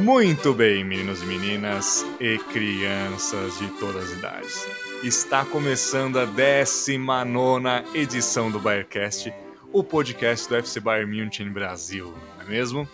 [0.00, 4.66] Muito bem, meninos e meninas e crianças de todas as idades.
[5.02, 9.32] Está começando a 19 edição do Bayercast,
[9.72, 12.88] o podcast do FC Bayern München Brasil, não é mesmo?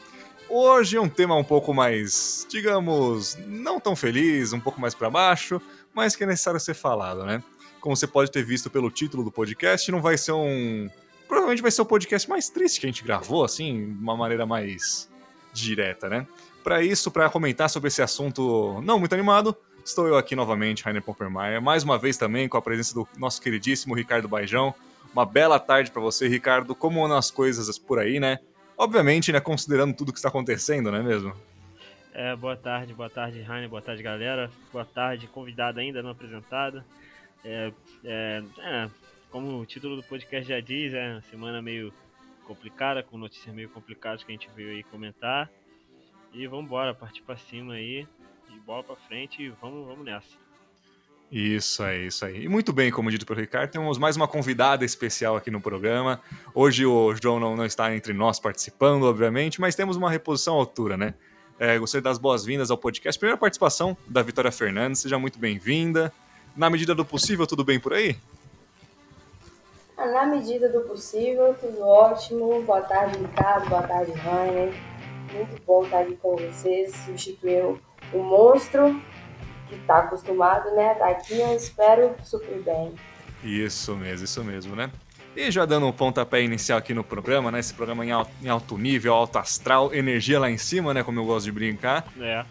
[0.49, 5.09] Hoje é um tema um pouco mais, digamos, não tão feliz, um pouco mais para
[5.09, 5.61] baixo,
[5.95, 7.43] mas que é necessário ser falado, né?
[7.81, 10.89] Como você pode ter visto pelo título do podcast, não vai ser um.
[11.27, 14.45] Provavelmente vai ser o podcast mais triste que a gente gravou, assim, de uma maneira
[14.45, 15.09] mais
[15.53, 16.27] direta, né?
[16.69, 21.03] Para isso, para comentar sobre esse assunto não muito animado, estou eu aqui novamente, Rainer
[21.03, 24.75] Poppermeier, mais uma vez também com a presença do nosso queridíssimo Ricardo Baijão.
[25.11, 26.75] Uma bela tarde para você, Ricardo.
[26.75, 28.39] Como andam as coisas por aí, né?
[28.77, 31.35] Obviamente, né, considerando tudo que está acontecendo, não é mesmo?
[32.13, 34.51] É, boa tarde, boa tarde, Rainer, boa tarde, galera.
[34.71, 36.85] Boa tarde, convidado ainda não apresentado.
[37.47, 37.73] É,
[38.05, 38.91] é, é,
[39.31, 41.95] como o título do podcast já diz, é uma semana meio
[42.45, 45.51] complicada, com notícias meio complicadas que a gente veio aí comentar.
[46.33, 48.07] E vamos embora, partir para cima aí,
[48.51, 50.49] e bola para frente e vamos, vamos nessa.
[51.31, 52.45] Isso aí, isso aí.
[52.45, 56.21] E muito bem, como dito pelo Ricardo, temos mais uma convidada especial aqui no programa.
[56.55, 60.59] Hoje o João não, não está entre nós participando, obviamente, mas temos uma reposição à
[60.59, 61.15] altura, né?
[61.59, 63.19] É, gostaria das boas-vindas ao podcast.
[63.19, 66.13] Primeira participação da Vitória Fernandes, seja muito bem-vinda.
[66.57, 68.17] Na medida do possível, tudo bem por aí?
[69.99, 72.63] Ah, na medida do possível, tudo ótimo.
[72.63, 73.69] Boa tarde, Ricardo.
[73.69, 74.73] Boa tarde, Rainer.
[75.33, 76.95] Muito bom estar aqui com vocês.
[77.05, 77.81] Substituiu
[78.13, 79.01] o monstro
[79.69, 80.95] que está acostumado, né?
[80.95, 82.95] Tá aqui, eu espero suprir bem.
[83.43, 84.91] Isso mesmo, isso mesmo, né?
[85.37, 87.61] E já dando um pontapé inicial aqui no programa, né?
[87.61, 91.05] Esse programa em alto, em alto nível, alto astral, energia lá em cima, né?
[91.05, 92.05] Como eu gosto de brincar.
[92.19, 92.45] É.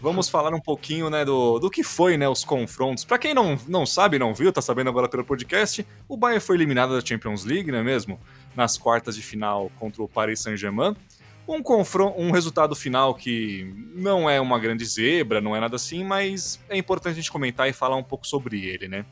[0.00, 3.04] Vamos falar um pouquinho, né, do, do que foi, né, os confrontos.
[3.04, 6.56] Para quem não, não sabe, não viu, tá sabendo agora pelo podcast, o Bayern foi
[6.56, 8.20] eliminado da Champions League, não é mesmo?
[8.54, 10.94] Nas quartas de final contra o Paris Saint-Germain.
[11.48, 16.02] Um, confronto, um resultado final que não é uma grande zebra, não é nada assim,
[16.02, 19.04] mas é importante a gente comentar e falar um pouco sobre ele, né?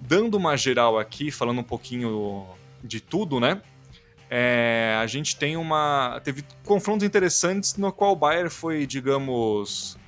[0.00, 2.46] Dando uma geral aqui, falando um pouquinho
[2.82, 3.60] de tudo, né?
[4.30, 6.20] É, a gente tem uma.
[6.22, 9.98] Teve confrontos interessantes no qual o Bayern foi, digamos,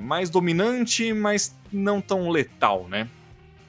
[0.00, 3.08] mais dominante, mas não tão letal, né?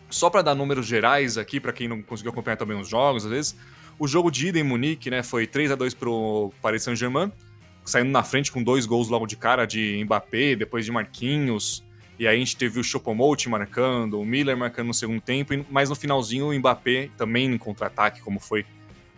[0.10, 3.32] Só para dar números gerais aqui, para quem não conseguiu acompanhar também os jogos, às
[3.32, 3.56] vezes,
[3.98, 7.32] o jogo de ida em Munique, né, foi 3 a 2 pro Paris Saint-Germain,
[7.86, 11.84] saindo na frente com dois gols logo de cara de Mbappé, depois de Marquinhos.
[12.18, 15.90] E aí a gente teve o Choupo-Moting marcando, o Miller marcando no segundo tempo, mas
[15.90, 18.66] no finalzinho o Mbappé também em contra-ataque, como foi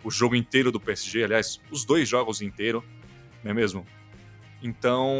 [0.04, 2.82] o jogo inteiro do PSG, aliás, os dois jogos inteiros,
[3.42, 3.86] não é mesmo?
[4.60, 5.14] Então,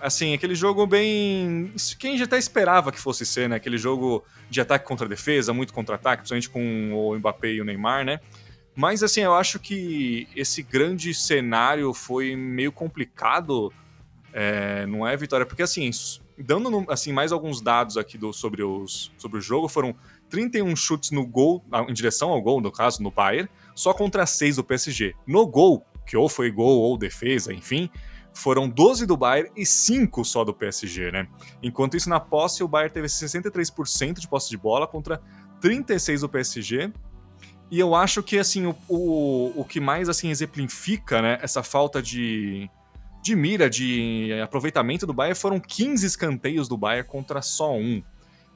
[0.00, 1.72] assim, aquele jogo bem.
[1.98, 3.56] Quem já até esperava que fosse ser, né?
[3.56, 8.04] Aquele jogo de ataque contra defesa, muito contra-ataque, principalmente com o Mbappé e o Neymar,
[8.04, 8.18] né?
[8.74, 13.72] Mas, assim, eu acho que esse grande cenário foi meio complicado,
[14.32, 15.44] é, não é, Vitória?
[15.44, 15.90] Porque, assim,
[16.38, 19.94] dando assim, mais alguns dados aqui do, sobre, os, sobre o jogo, foram
[20.28, 24.56] 31 chutes no gol, em direção ao gol, no caso, no Bayern, só contra 6
[24.56, 25.14] do PSG.
[25.26, 27.90] No gol, que ou foi gol ou defesa, enfim,
[28.32, 31.28] foram 12 do Bayern e 5 só do PSG, né?
[31.62, 35.20] Enquanto isso, na posse, o Bayern teve 63% de posse de bola contra
[35.60, 36.92] 36 do PSG
[37.70, 42.02] e eu acho que, assim, o, o, o que mais, assim, exemplifica, né, essa falta
[42.02, 42.68] de,
[43.22, 48.02] de mira, de aproveitamento do Bayern foram 15 escanteios do Bayern contra só um.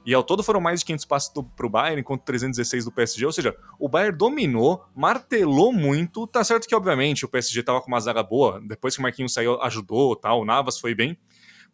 [0.07, 3.25] E ao todo foram mais de 500 passos para o Bayern, enquanto 316 do PSG.
[3.25, 6.27] Ou seja, o Bayern dominou, martelou muito.
[6.27, 8.61] Tá certo que, obviamente, o PSG estava com uma zaga boa.
[8.67, 10.43] Depois que o Marquinhos saiu, ajudou, tal.
[10.43, 11.17] o Navas foi bem.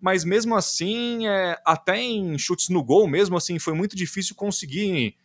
[0.00, 5.16] Mas mesmo assim, é, até em chutes no gol, mesmo assim, foi muito difícil conseguir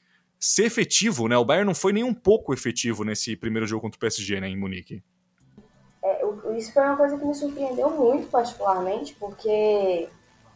[0.45, 1.35] ser efetivo, né?
[1.35, 4.47] O Bayern não foi nem um pouco efetivo nesse primeiro jogo contra o PSG, né,
[4.47, 5.03] em Munique.
[6.03, 6.22] É,
[6.56, 10.08] isso foi uma coisa que me surpreendeu muito, particularmente, porque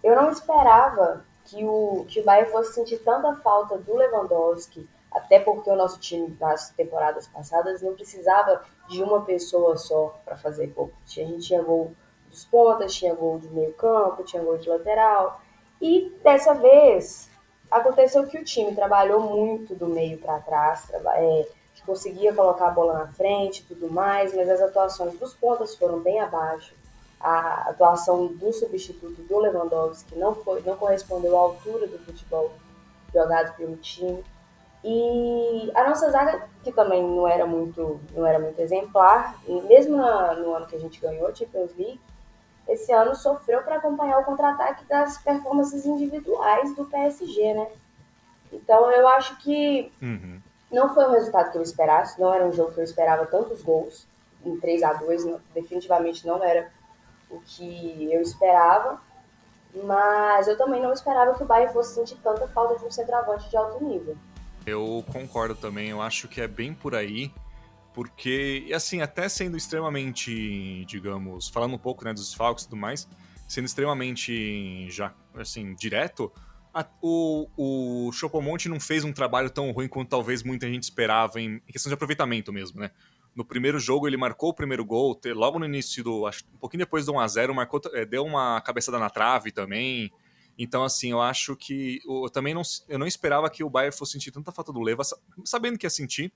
[0.04, 5.40] eu não esperava que o, que o Bayern fosse sentir tanta falta do Lewandowski, até
[5.40, 10.68] porque o nosso time nas temporadas passadas não precisava de uma pessoa só para fazer
[10.68, 10.92] gol.
[11.04, 11.96] A gente tinha gol
[12.30, 15.42] dos pontas, tinha gol de meio campo, tinha gol de lateral.
[15.82, 17.32] E dessa vez
[17.70, 21.48] Aconteceu que o time trabalhou muito do meio para trás, é,
[21.90, 26.00] conseguia colocar a bola na frente e tudo mais, mas as atuações dos pontas foram
[26.00, 26.76] bem abaixo.
[27.20, 32.52] A atuação do substituto do Lewandowski não, foi, não correspondeu à altura do futebol
[33.14, 34.24] jogado pelo time.
[34.84, 39.38] E a nossa zaga, que também não era muito, não era muito exemplar,
[39.68, 42.00] mesmo na, no ano que a gente ganhou a Champions League,
[42.70, 47.68] esse ano sofreu para acompanhar o contra-ataque das performances individuais do PSG, né?
[48.54, 50.40] Então eu acho que uhum.
[50.72, 53.62] não foi o resultado que eu esperasse, não era um jogo que eu esperava tantos
[53.62, 54.08] gols,
[54.46, 56.72] em 3 a 2 definitivamente não era
[57.30, 59.02] o que eu esperava,
[59.84, 63.50] mas eu também não esperava que o Bayern fosse sentir tanta falta de um centroavante
[63.50, 64.16] de alto nível.
[64.66, 67.32] Eu concordo também, eu acho que é bem por aí,
[67.94, 73.08] porque, assim, até sendo extremamente, digamos, falando um pouco né, dos desfalques e tudo mais,
[73.48, 76.32] sendo extremamente, já, assim, direto,
[76.74, 81.42] a, o, o Chopomonte não fez um trabalho tão ruim quanto talvez muita gente esperava
[81.42, 82.92] em, em questão de aproveitamento mesmo, né?
[83.36, 86.80] No primeiro jogo ele marcou o primeiro gol, logo no início do, acho, um pouquinho
[86.80, 90.12] depois do 1 a 0 marcou, é, deu uma cabeçada na trave também.
[90.58, 94.14] Então assim, eu acho que eu também não, eu não esperava que o Bayern fosse
[94.14, 95.04] sentir tanta falta do Leva,
[95.46, 96.34] sabendo que ia sentir.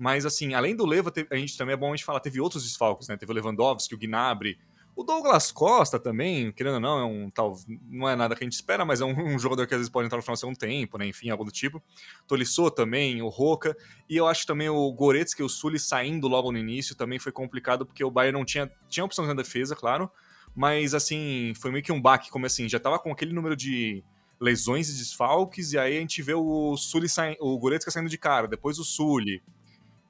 [0.00, 2.64] Mas assim, além do Leva, a gente também é bom a gente falar, teve outros
[2.64, 3.18] desfalques, né?
[3.18, 4.58] Teve o Lewandowski, o Gnabry,
[4.96, 7.54] o Douglas Costa também, querendo ou não, é um tal,
[7.86, 9.92] não é nada que a gente espera, mas é um, um jogador que às vezes
[9.92, 11.06] pode entrar no final de um tempo, né?
[11.06, 11.82] Enfim, algo do tipo.
[12.26, 13.76] Tolisso também, o Roca.
[14.08, 17.30] E eu acho também o Goretzka e o Sully saindo logo no início também foi
[17.30, 18.72] complicado, porque o Bayern não tinha.
[18.88, 20.10] Tinha opções na defesa, claro.
[20.56, 24.02] Mas assim, foi meio que um baque, como assim, já tava com aquele número de
[24.40, 28.16] lesões e desfalques, e aí a gente vê o Sully saindo, o Goretzka saindo de
[28.16, 29.42] cara, depois o Sully.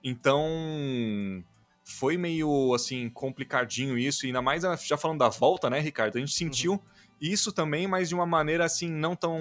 [0.03, 1.45] Então,
[1.85, 6.17] foi meio assim complicadinho isso, e ainda mais já falando da volta, né, Ricardo?
[6.17, 6.81] A gente sentiu uhum.
[7.21, 9.39] isso também, mas de uma maneira assim não tão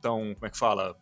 [0.00, 0.96] tão, como é que fala,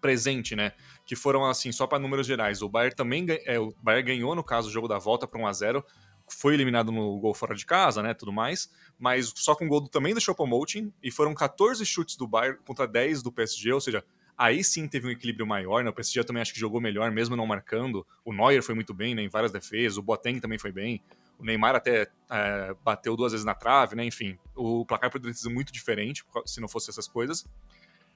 [0.00, 0.72] presente, né?
[1.04, 2.62] Que foram assim só para números gerais.
[2.62, 5.46] O Bayern também é, o Bayern ganhou no caso o jogo da volta para 1
[5.46, 5.84] a 0
[6.30, 9.88] foi eliminado no gol fora de casa, né, tudo mais, mas só com o gol
[9.88, 14.04] também do Choupo-Moting, e foram 14 chutes do Bayern contra 10 do PSG, ou seja,
[14.38, 15.90] Aí sim teve um equilíbrio maior, né?
[15.90, 18.06] O PSG também acho que jogou melhor, mesmo não marcando.
[18.24, 19.22] O Neuer foi muito bem, né?
[19.22, 19.98] Em várias defesas.
[19.98, 21.02] O Boateng também foi bem.
[21.40, 24.04] O Neymar até é, bateu duas vezes na trave, né?
[24.04, 27.44] Enfim, o placar poderia ter sido muito diferente se não fosse essas coisas.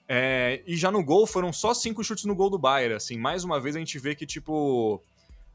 [0.09, 2.95] É, e já no gol foram só cinco chutes no gol do Bayern.
[2.95, 5.03] Assim, mais uma vez a gente vê que, tipo,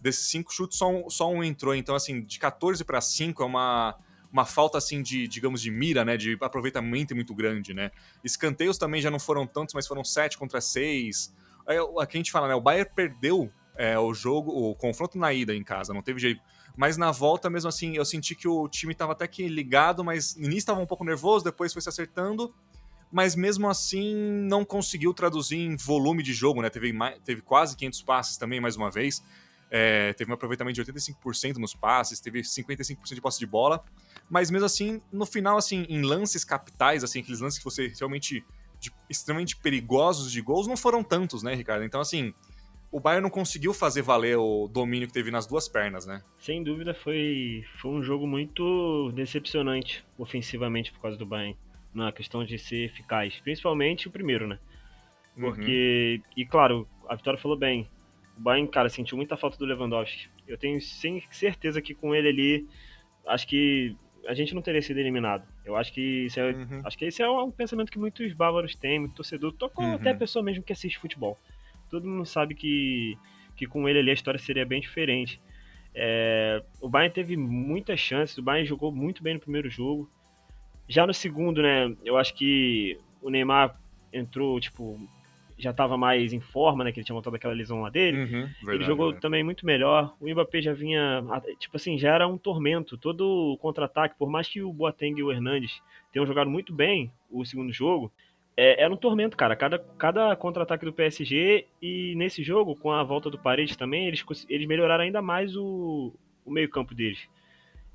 [0.01, 1.73] desses cinco chutes só um, só um entrou.
[1.73, 3.95] Então, assim, de 14 para 5 é uma
[4.31, 7.91] uma falta assim de, digamos, de mira, né, de aproveitamento muito grande, né.
[8.23, 11.33] Escanteios também já não foram tantos, mas foram sete contra seis.
[11.99, 15.53] Aqui a gente fala, né, o Bayern perdeu é, o jogo, o confronto na ida
[15.53, 16.41] em casa, não teve jeito.
[16.75, 20.35] Mas na volta, mesmo assim, eu senti que o time estava até que ligado, mas
[20.35, 22.53] no início estava um pouco nervoso, depois foi se acertando.
[23.11, 26.69] Mas mesmo assim, não conseguiu traduzir em volume de jogo, né?
[26.69, 26.93] Teve,
[27.23, 29.23] teve quase 500 passes também, mais uma vez.
[29.69, 33.83] É, teve um aproveitamento de 85% nos passes, teve 55% de posse de bola
[34.29, 38.43] mas mesmo assim, no final, assim, em lances capitais, assim, aqueles lances que você realmente
[38.79, 41.83] de, extremamente perigosos de gols, não foram tantos, né, Ricardo?
[41.83, 42.33] Então, assim,
[42.91, 46.21] o Bayern não conseguiu fazer valer o domínio que teve nas duas pernas, né?
[46.37, 51.57] Sem dúvida, foi, foi um jogo muito decepcionante ofensivamente por causa do Bayern,
[51.93, 54.59] na questão de ser eficaz, principalmente o primeiro, né?
[55.39, 56.31] Porque, uhum.
[56.35, 57.87] e claro, a Vitória falou bem,
[58.37, 60.29] o Bayern, cara, sentiu muita falta do Lewandowski.
[60.47, 62.67] Eu tenho certeza que com ele ali,
[63.25, 63.95] acho que
[64.27, 65.47] a gente não teria sido eliminado.
[65.65, 66.81] Eu acho que isso é, uhum.
[66.83, 69.95] acho que esse é um pensamento que muitos bávaros têm, muito torcedor, tocou uhum.
[69.95, 71.37] até a pessoa mesmo que assiste futebol.
[71.89, 73.17] Todo mundo sabe que,
[73.55, 75.41] que com ele ali a história seria bem diferente.
[75.95, 80.09] É, o Bayern teve muitas chances, o Bayern jogou muito bem no primeiro jogo.
[80.87, 83.79] Já no segundo, né, eu acho que o Neymar
[84.13, 84.99] entrou, tipo,
[85.57, 86.91] já estava mais em forma, né?
[86.91, 88.17] Que ele tinha voltado aquela lesão lá dele.
[88.17, 89.21] Uhum, verdade, ele jogou verdade.
[89.21, 90.15] também muito melhor.
[90.19, 91.23] O Mbappé já vinha,
[91.59, 92.97] tipo assim, já era um tormento.
[92.97, 97.43] Todo contra-ataque, por mais que o Boateng e o Hernandes tenham jogado muito bem o
[97.43, 98.11] segundo jogo,
[98.55, 99.55] é, era um tormento, cara.
[99.55, 104.23] Cada, cada contra-ataque do PSG e nesse jogo, com a volta do Paredes também, eles,
[104.47, 106.13] eles melhoraram ainda mais o,
[106.45, 107.27] o meio-campo deles.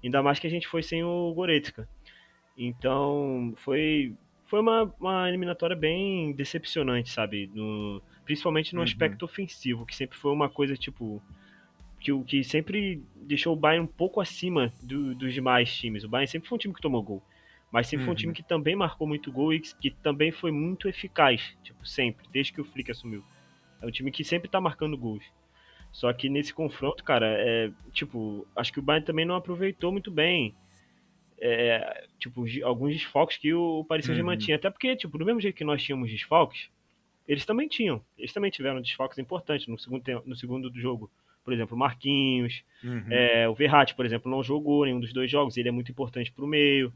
[0.03, 1.89] Ainda mais que a gente foi sem o Goretzka.
[2.59, 4.15] Então, foi
[4.53, 7.51] foi uma, uma eliminatória bem decepcionante, sabe?
[7.55, 8.85] No, principalmente no uhum.
[8.85, 11.23] aspecto ofensivo, que sempre foi uma coisa, tipo,
[11.99, 16.05] que o que sempre deixou o Bayern um pouco acima do, dos demais times.
[16.05, 17.23] O Bayern sempre foi um time que tomou gol,
[17.71, 18.09] mas sempre uhum.
[18.09, 18.35] foi um time uhum.
[18.35, 22.53] que também marcou muito gol e que, que, também foi muito eficaz, tipo, sempre, desde
[22.53, 23.25] que o Flick assumiu.
[23.81, 25.25] É um time que sempre tá marcando gols.
[25.91, 30.11] Só que nesse confronto, cara, é, tipo, acho que o Bayern também não aproveitou muito
[30.11, 30.55] bem
[31.45, 34.41] é, tipo, alguns desfalques que o Paris Saint-Germain uhum.
[34.41, 34.57] tinha.
[34.57, 36.71] Até porque, tipo, do mesmo jeito que nós tínhamos desfalques,
[37.27, 38.01] eles também tinham.
[38.17, 41.11] Eles também tiveram desfalques importantes no segundo, tempo, no segundo do jogo.
[41.45, 43.07] Por exemplo, o Marquinhos, uhum.
[43.11, 45.57] é, o Verratti, por exemplo, não jogou nenhum dos dois jogos.
[45.57, 46.93] Ele é muito importante para o meio.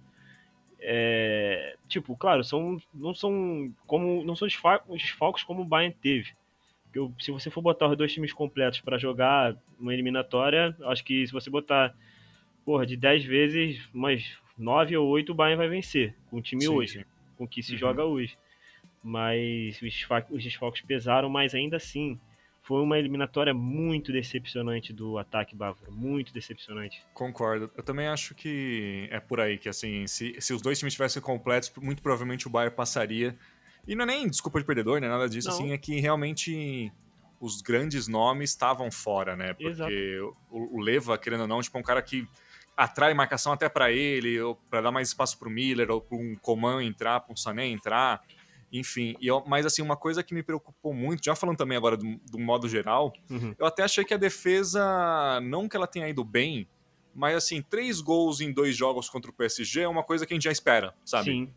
[0.79, 6.31] É, tipo, claro, são, não são como não são desfalques como o Bayern teve.
[6.95, 11.27] Eu, se você for botar os dois times completos para jogar uma eliminatória, acho que
[11.27, 11.93] se você botar
[12.67, 16.63] porra, de 10 vezes, umas 9 ou 8 o Bayern vai vencer, com o time
[16.63, 17.05] sim, hoje, sim.
[17.39, 17.79] com o que se uhum.
[17.79, 18.37] joga hoje.
[19.03, 22.19] Mas os, os desfalques pesaram, mas ainda assim,
[22.65, 27.01] foi uma eliminatória muito decepcionante do ataque bávaro, muito decepcionante.
[27.15, 27.71] Concordo.
[27.77, 31.23] Eu também acho que é por aí, que assim, se, se os dois times estivessem
[31.23, 33.39] completos, muito provavelmente o Bayern passaria.
[33.87, 35.09] E não é nem desculpa de perdedor, né?
[35.09, 35.55] Nada disso, não.
[35.55, 36.93] assim, é que realmente
[37.41, 39.55] os grandes nomes estavam fora, né?
[39.55, 40.19] Porque
[40.51, 42.27] o, o, Leva, querendo ou não, tipo, é um cara que
[42.77, 46.19] atrai marcação até para ele, ou para dar mais espaço para o Miller, ou para
[46.19, 48.23] um Coman entrar, para um Sané entrar.
[48.73, 51.97] Enfim, e eu, mas assim, uma coisa que me preocupou muito, já falando também agora
[51.97, 53.55] do, do modo geral, uhum.
[53.59, 56.69] eu até achei que a defesa, não que ela tenha ido bem,
[57.15, 60.37] mas assim, três gols em dois jogos contra o PSG é uma coisa que a
[60.37, 61.31] gente já espera, sabe?
[61.31, 61.55] Sim.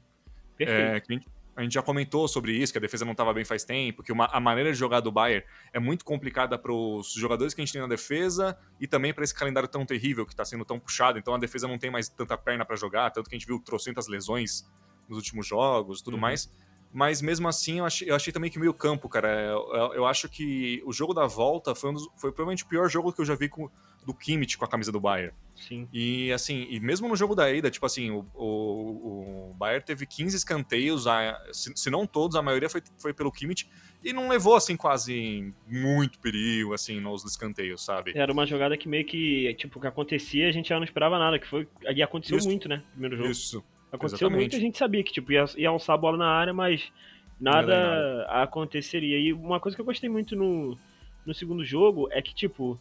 [0.56, 0.82] Perfeito.
[0.82, 1.28] É, a, gente,
[1.60, 4.12] a, gente, já comentou sobre isso, que a defesa não estava bem faz tempo, que
[4.12, 7.66] uma, a maneira de jogar do Bayern é muito complicada para os jogadores que a
[7.66, 10.80] gente tem na defesa e também para esse calendário tão terrível que está sendo tão
[10.80, 11.20] puxado.
[11.20, 13.60] Então a defesa não tem mais tanta perna para jogar, tanto que a gente viu
[13.60, 14.70] trocentas lesões
[15.08, 16.22] nos últimos jogos tudo uhum.
[16.22, 16.50] mais.
[16.92, 19.30] Mas mesmo assim, eu achei, eu achei também que meio campo, cara.
[19.30, 22.90] Eu, eu, acho que o jogo da volta foi, um dos, foi provavelmente o pior
[22.90, 23.70] jogo que eu já vi com,
[24.04, 25.32] do Kimmich com a camisa do Bayern.
[25.56, 25.88] Sim.
[25.94, 30.08] E assim, e mesmo no jogo da ida, tipo assim, o, o, o Bayern teve
[30.08, 33.70] 15 escanteios, a, se, se, não todos, a maioria foi, foi pelo Kimmich,
[34.04, 38.14] e não levou, assim, quase muito perigo, assim, nos escanteios, sabe?
[38.16, 41.38] Era uma jogada que meio que, tipo, que acontecia a gente já não esperava nada,
[41.38, 42.48] que foi, e aconteceu Isso.
[42.48, 43.30] muito, né, no primeiro jogo.
[43.30, 43.64] Isso.
[43.92, 44.40] Aconteceu Exatamente.
[44.40, 46.92] muito, a gente sabia que tipo, ia, ia alçar a bola na área, mas
[47.40, 49.18] nada, nada, aconteceria.
[49.18, 50.78] E uma coisa que eu gostei muito no,
[51.26, 52.80] no segundo jogo é que, tipo,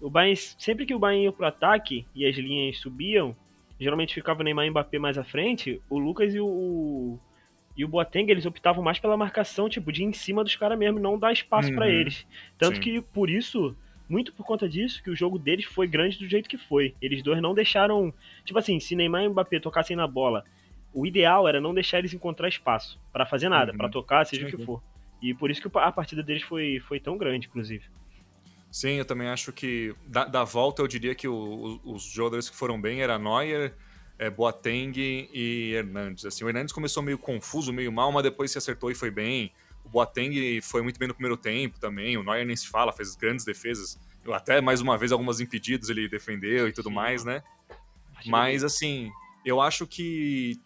[0.00, 3.36] o Bayern, sempre que o Bayern ia pro ataque e as linhas subiam,
[3.78, 7.18] geralmente ficava o Neymar e o Mbappé mais à frente, o Lucas e o,
[7.76, 10.98] e o Boateng, eles optavam mais pela marcação, tipo, de em cima dos caras mesmo,
[10.98, 11.76] não dar espaço uhum.
[11.76, 12.26] para eles.
[12.58, 12.80] Tanto Sim.
[12.80, 13.76] que, por isso,
[14.08, 16.94] muito por conta disso que o jogo deles foi grande do jeito que foi.
[17.00, 18.12] Eles dois não deixaram.
[18.44, 20.44] Tipo assim, se Neymar e Mbappé tocassem na bola,
[20.92, 23.78] o ideal era não deixar eles encontrar espaço para fazer nada, uhum.
[23.78, 24.82] para tocar, seja o que for.
[25.20, 27.84] E por isso que a partida deles foi, foi tão grande, inclusive.
[28.70, 32.56] Sim, eu também acho que da, da volta eu diria que o, os jogadores que
[32.56, 33.74] foram bem era Neuer,
[34.18, 36.24] é, Boateng e Hernandes.
[36.24, 39.52] Assim, o Hernandes começou meio confuso, meio mal, mas depois se acertou e foi bem.
[39.88, 42.16] O Boateng foi muito bem no primeiro tempo também.
[42.18, 43.98] O Neuer nem se fala, fez grandes defesas.
[44.30, 46.94] Até mais uma vez, algumas impedidos ele defendeu e tudo Sim.
[46.94, 47.42] mais, né?
[48.26, 49.10] Mas assim,
[49.44, 50.60] eu acho que.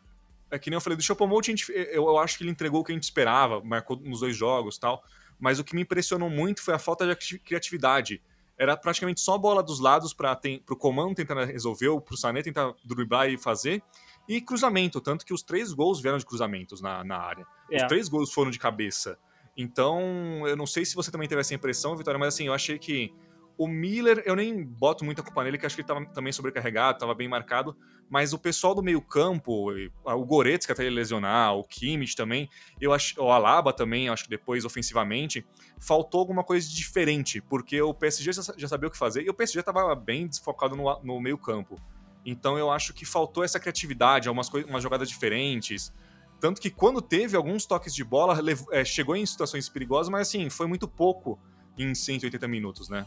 [0.51, 2.93] É que nem eu falei, do Chopomote, eu, eu acho que ele entregou o que
[2.93, 5.03] a gente esperava, marcou nos dois jogos tal.
[5.39, 8.21] Mas o que me impressionou muito foi a falta de criatividade.
[8.59, 10.39] Era praticamente só bola dos lados para
[10.69, 13.83] o comando tentar resolver, para o Sané tentar driblar e fazer
[14.29, 17.47] e cruzamento, tanto que os três gols vieram de cruzamentos na, na área.
[17.71, 17.77] É.
[17.77, 19.19] Os três gols foram de cabeça.
[19.57, 22.79] Então, eu não sei se você também teve essa impressão, Vitória, mas assim, eu achei
[22.79, 23.13] que
[23.57, 26.97] o Miller, eu nem boto muita culpa nele, que acho que ele estava também sobrecarregado,
[26.97, 27.77] estava bem marcado,
[28.09, 29.71] mas o pessoal do meio-campo,
[30.05, 32.49] o Goretzka até ele lesionar, o Kimmich também,
[32.81, 35.47] eu acho, o Alaba também, acho que depois ofensivamente,
[35.79, 39.61] faltou alguma coisa diferente, porque o PSG já sabia o que fazer e o PSG
[39.61, 41.81] estava bem desfocado no, no meio-campo.
[42.25, 45.93] Então eu acho que faltou essa criatividade, algumas coisas, umas jogadas diferentes.
[46.41, 48.39] Tanto que quando teve alguns toques de bola,
[48.71, 51.39] é, chegou em situações perigosas, mas assim, foi muito pouco
[51.79, 53.07] em 180 minutos, né?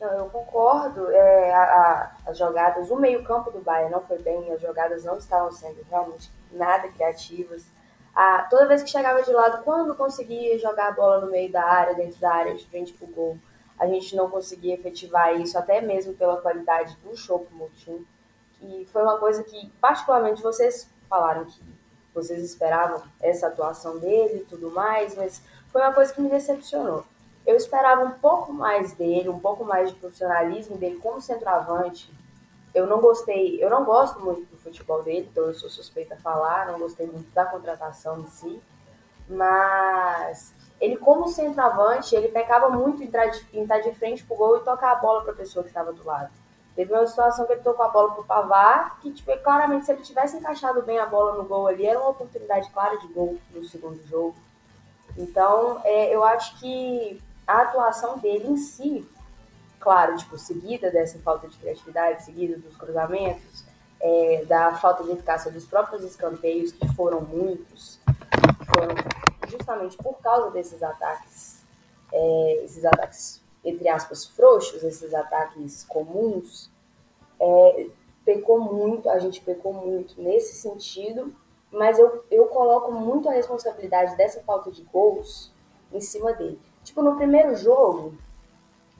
[0.00, 1.10] Não, eu concordo.
[1.10, 5.16] É, a, a, as jogadas, o meio-campo do Bayern não foi bem, as jogadas não
[5.16, 7.64] estavam sendo realmente nada criativas.
[8.14, 11.64] A, toda vez que chegava de lado, quando conseguia jogar a bola no meio da
[11.64, 13.38] área, dentro da área, de frente pro gol,
[13.78, 18.06] a gente não conseguia efetivar isso, até mesmo pela qualidade do Chopo Moutinho.
[18.66, 21.60] E foi uma coisa que, particularmente, vocês falaram que
[22.14, 27.04] vocês esperavam essa atuação dele e tudo mais, mas foi uma coisa que me decepcionou.
[27.46, 32.10] Eu esperava um pouco mais dele, um pouco mais de profissionalismo dele como centroavante.
[32.74, 36.18] Eu não gostei, eu não gosto muito do futebol dele, então eu sou suspeita a
[36.18, 38.60] falar, não gostei muito da contratação em si,
[39.28, 44.92] mas ele como centroavante, ele pecava muito em estar de, frente pro gol e tocar
[44.92, 46.30] a bola para a pessoa que estava do lado.
[46.74, 50.02] Teve uma situação que ele tocou a bola pro Pavar, que tipo, claramente se ele
[50.02, 53.62] tivesse encaixado bem a bola no gol ali, era uma oportunidade clara de gol no
[53.64, 54.34] segundo jogo.
[55.16, 59.08] Então, é, eu acho que a atuação dele em si,
[59.78, 63.64] claro, tipo, seguida dessa falta de criatividade, seguida dos cruzamentos,
[64.00, 68.00] é, da falta de eficácia dos próprios escanteios, que foram muitos,
[68.66, 68.96] foram
[69.48, 71.62] justamente por causa desses ataques,
[72.12, 76.70] é, esses ataques entre aspas, frouxos, esses ataques comuns,
[77.40, 77.86] é,
[78.24, 81.34] pecou muito, a gente pecou muito nesse sentido,
[81.70, 85.52] mas eu, eu coloco muito a responsabilidade dessa falta de gols
[85.92, 86.60] em cima dele.
[86.82, 88.14] Tipo, no primeiro jogo,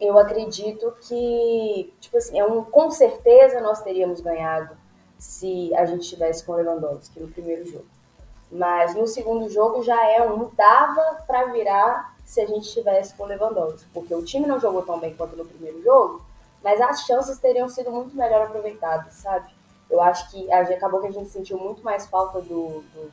[0.00, 4.76] eu acredito que, tipo assim, é um, com certeza nós teríamos ganhado
[5.18, 7.86] se a gente tivesse com o Lewandowski no primeiro jogo.
[8.54, 13.24] Mas no segundo jogo já é um dava para virar se a gente tivesse com
[13.24, 16.22] Lewandowski, porque o time não jogou tão bem quanto no primeiro jogo,
[16.62, 19.52] mas as chances teriam sido muito melhor aproveitadas, sabe?
[19.90, 23.12] Eu acho que acabou que a gente sentiu muito mais falta do, dos,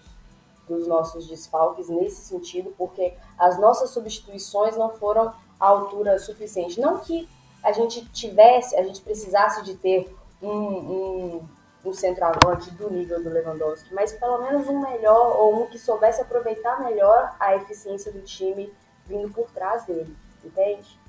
[0.69, 6.79] dos nossos desfalques nesse sentido, porque as nossas substituições não foram à altura suficiente.
[6.79, 7.27] Não que
[7.63, 11.49] a gente tivesse, a gente precisasse de ter um, um,
[11.83, 16.21] um centroavante do nível do Lewandowski, mas pelo menos um melhor ou um que soubesse
[16.21, 18.71] aproveitar melhor a eficiência do time
[19.07, 20.99] vindo por trás dele, entende?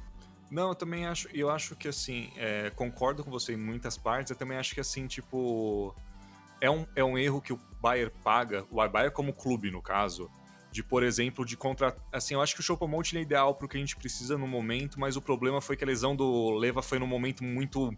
[0.50, 4.30] Não, eu também acho, eu acho que assim, é, concordo com você em muitas partes,
[4.30, 5.94] eu também acho que assim, tipo,
[6.60, 10.30] é um, é um erro que o Bayern paga, o Bayern como clube, no caso,
[10.70, 11.94] de, por exemplo, de contra...
[12.10, 14.98] Assim, eu acho que o Choupo-Moting é ideal pro que a gente precisa no momento,
[14.98, 17.92] mas o problema foi que a lesão do Leva foi num momento muito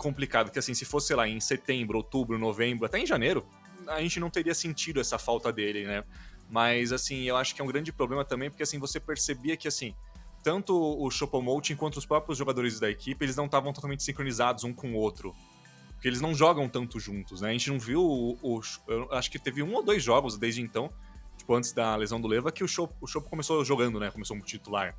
[0.00, 3.46] complicado, que assim, se fosse, lá, em setembro, outubro, novembro, até em janeiro,
[3.86, 6.04] a gente não teria sentido essa falta dele, né?
[6.48, 9.68] Mas, assim, eu acho que é um grande problema também, porque, assim, você percebia que,
[9.68, 9.94] assim,
[10.42, 14.72] tanto o Choupo-Moting quanto os próprios jogadores da equipe, eles não estavam totalmente sincronizados um
[14.72, 15.34] com o outro.
[15.92, 17.50] Porque eles não jogam tanto juntos, né?
[17.50, 18.60] A gente não viu o, o
[19.12, 20.90] acho que teve um ou dois jogos desde então
[21.40, 24.10] tipo, antes da lesão do Leva, que o Chopo, o Chopo começou jogando, né?
[24.10, 24.94] Começou como titular.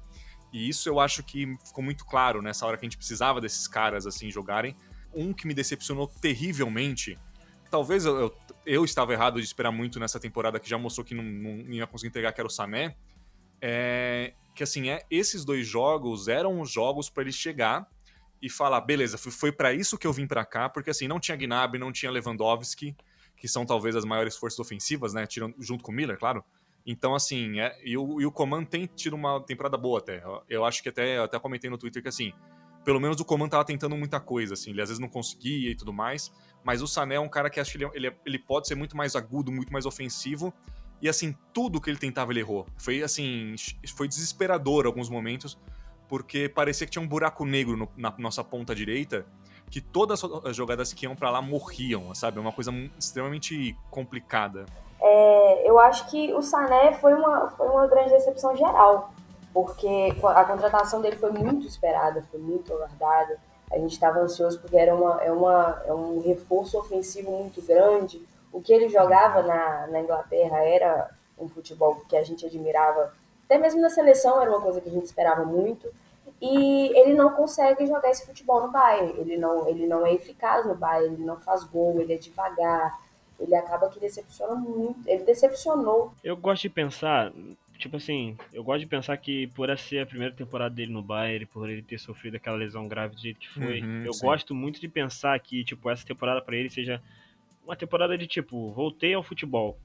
[0.52, 3.68] E isso eu acho que ficou muito claro nessa hora que a gente precisava desses
[3.68, 4.76] caras, assim, jogarem.
[5.14, 7.18] Um que me decepcionou terrivelmente,
[7.70, 11.14] talvez eu, eu, eu estava errado de esperar muito nessa temporada, que já mostrou que
[11.14, 12.96] não, não ia conseguir entregar, que era o Sané,
[13.62, 17.88] é que, assim, é, esses dois jogos eram os jogos para ele chegar
[18.42, 21.20] e falar, beleza, foi, foi para isso que eu vim para cá, porque, assim, não
[21.20, 22.96] tinha Gnabry, não tinha Lewandowski,
[23.38, 25.26] que são talvez as maiores forças ofensivas, né?
[25.26, 26.44] Tirando, junto com o Miller, claro.
[26.86, 30.24] Então, assim, é, e, o, e o Coman tem tido uma temporada boa até.
[30.24, 32.34] Eu, eu acho que até, até comentei no Twitter que, assim,
[32.84, 35.76] pelo menos o Coman tava tentando muita coisa, assim, ele às vezes não conseguia e
[35.76, 36.32] tudo mais,
[36.64, 38.96] mas o Sané é um cara que acho que ele, ele, ele pode ser muito
[38.96, 40.54] mais agudo, muito mais ofensivo,
[41.02, 42.68] e assim, tudo que ele tentava ele errou.
[42.78, 43.56] Foi assim,
[43.96, 45.58] foi desesperador alguns momentos,
[46.08, 49.26] porque parecia que tinha um buraco negro no, na nossa ponta direita,
[49.70, 52.38] que todas as jogadas que iam para lá morriam, sabe?
[52.38, 54.66] É uma coisa extremamente complicada.
[55.02, 59.14] É, eu acho que o Sané foi uma, foi uma grande decepção geral,
[59.54, 63.38] porque a contratação dele foi muito esperada, foi muito aguardada.
[63.72, 68.22] A gente estava ansioso porque era uma, é, uma, é um reforço ofensivo muito grande.
[68.52, 73.14] O que ele jogava na, na Inglaterra era um futebol que a gente admirava,
[73.52, 75.92] até mesmo na seleção era uma coisa que a gente esperava muito.
[76.42, 79.14] E ele não consegue jogar esse futebol no Bayern.
[79.20, 82.98] Ele não, ele não é eficaz no Bayern, ele não faz gol, ele é devagar.
[83.38, 85.02] Ele acaba que decepciona muito.
[85.06, 86.14] Ele decepcionou.
[86.24, 87.34] Eu gosto de pensar,
[87.82, 91.02] tipo assim, eu gosto de pensar que por essa ser a primeira temporada dele no
[91.02, 94.26] Bayern, por ele ter sofrido aquela lesão grave do jeito que foi, uhum, eu sim.
[94.26, 97.02] gosto muito de pensar que, tipo, essa temporada para ele seja
[97.66, 99.78] uma temporada de tipo, voltei ao futebol,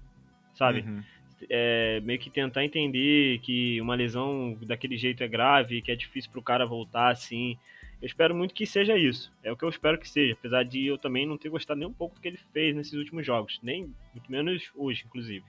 [0.55, 0.81] sabe?
[0.81, 1.03] Uhum
[1.51, 6.31] é, meio que tentar entender que uma lesão daquele jeito é grave, que é difícil
[6.31, 7.59] para o cara voltar assim.
[8.01, 9.33] Eu espero muito que seja isso.
[9.43, 11.89] É o que eu espero que seja, apesar de eu também não ter gostado nem
[11.89, 15.45] um pouco do que ele fez nesses últimos jogos, nem muito menos hoje, inclusive.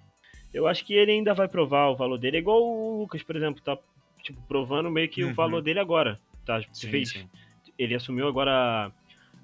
[0.58, 3.36] Eu acho que ele ainda vai provar o valor dele, é igual o Lucas, por
[3.36, 3.78] exemplo, tá
[4.24, 5.30] tipo provando meio que uhum.
[5.30, 6.60] o valor dele agora, tá?
[6.74, 7.12] Sim, fez.
[7.12, 7.30] Sim.
[7.78, 8.91] Ele assumiu agora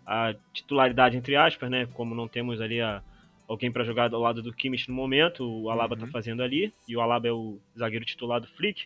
[0.04, 1.88] a, a titularidade entre aspas, né?
[1.94, 3.04] Como não temos ali a
[3.48, 6.08] alguém para jogar ao lado do Kimmich no momento, o Alaba tá uhum.
[6.08, 8.86] tá fazendo ali, e o Alaba é o zagueiro titular do Flick.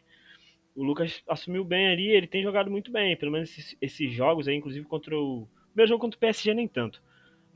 [0.76, 4.50] O Lucas assumiu bem ali, ele tem jogado muito bem, pelo menos esses, esses jogos
[4.50, 5.48] aí, inclusive contra o.
[5.74, 7.02] Meu jogo contra o PSG nem tanto.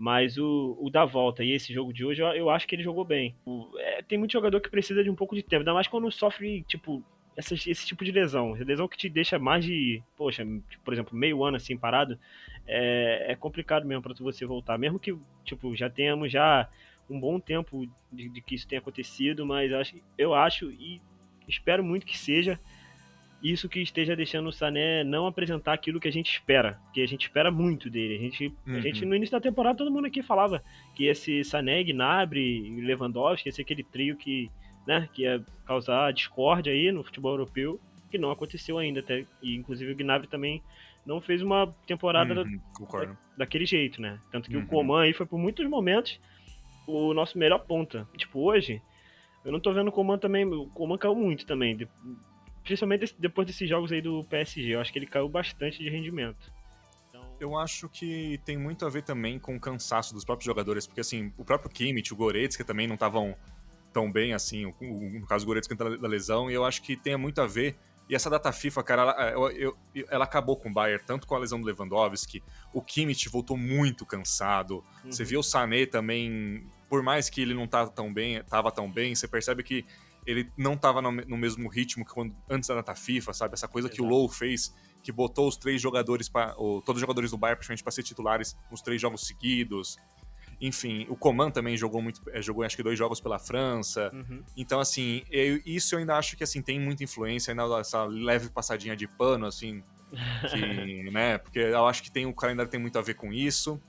[0.02, 2.82] Mas o, o da volta e esse jogo de hoje, eu, eu acho que ele
[2.82, 3.36] jogou bem.
[3.46, 6.12] O, é, tem muito jogador que precisa de um pouco de tempo, ainda mais quando
[6.12, 7.04] sofre, tipo,
[7.38, 8.54] essa, esse tipo de lesão.
[8.54, 10.44] Lesão que te deixa mais de, poxa,
[10.84, 12.18] por exemplo, meio ano assim parado,
[12.66, 14.76] é, é complicado mesmo para você voltar.
[14.76, 16.68] Mesmo que, tipo, já tenhamos já
[17.08, 21.00] um bom tempo de, de, que isso tenha acontecido, mas acho, eu acho e
[21.48, 22.60] espero muito que seja
[23.44, 27.08] isso que esteja deixando o Sané não apresentar aquilo que a gente espera, que a
[27.08, 28.16] gente espera muito dele.
[28.16, 28.76] A gente, uhum.
[28.76, 30.64] a gente no início da temporada todo mundo aqui falava
[30.96, 34.50] que esse Sané, Gnabry Lewandowski ia ser aquele trio que,
[34.86, 37.80] né, que ia causar discórdia aí no futebol europeu,
[38.12, 40.62] que não aconteceu ainda até, e inclusive o Gnabry também
[41.06, 42.60] não fez uma temporada uhum,
[42.92, 44.20] da, daquele jeito, né?
[44.32, 44.64] Tanto que uhum.
[44.64, 46.20] o Coman aí foi por muitos momentos
[46.86, 48.08] o nosso melhor ponta.
[48.16, 48.82] Tipo, hoje,
[49.44, 50.46] eu não tô vendo o Coman também.
[50.46, 51.78] O Coman caiu muito também.
[52.64, 54.76] Principalmente depois desses jogos aí do PSG.
[54.76, 56.52] Eu acho que ele caiu bastante de rendimento.
[57.10, 57.24] Então...
[57.40, 60.86] Eu acho que tem muito a ver também com o cansaço dos próprios jogadores.
[60.86, 63.36] Porque, assim, o próprio Kimmich, o Goretzka também não estavam
[63.92, 64.66] tão bem assim.
[64.66, 66.50] O, o, no caso do Goretzka da lesão.
[66.50, 67.78] E eu acho que tem muito a ver
[68.12, 71.34] e essa data FIFA, cara, ela, eu, eu, ela acabou com o Bayern, tanto com
[71.34, 72.44] a lesão do Lewandowski,
[72.74, 74.84] o Kimmich voltou muito cansado.
[75.06, 75.12] Uhum.
[75.14, 78.92] Você viu o Sané também por mais que ele não tava tão bem, tava tão
[78.92, 79.86] bem, você percebe que
[80.26, 83.54] ele não tava no, no mesmo ritmo que quando, antes da data FIFA, sabe?
[83.54, 83.96] Essa coisa Exato.
[83.96, 87.38] que o Low fez, que botou os três jogadores, pra, ou, todos os jogadores do
[87.38, 89.98] Bayern praticamente para ser titulares nos três jogos seguidos.
[90.60, 94.12] Enfim, o Coman também jogou muito, é, jogou acho que dois jogos pela França.
[94.14, 94.44] Uhum.
[94.56, 98.50] Então, assim, eu, isso eu ainda acho que assim tem muita influência, ainda essa leve
[98.50, 99.84] passadinha de pano, assim,
[100.52, 101.40] que, né?
[101.40, 103.82] Porque eu acho que tem o calendário tem muito a ver com isso.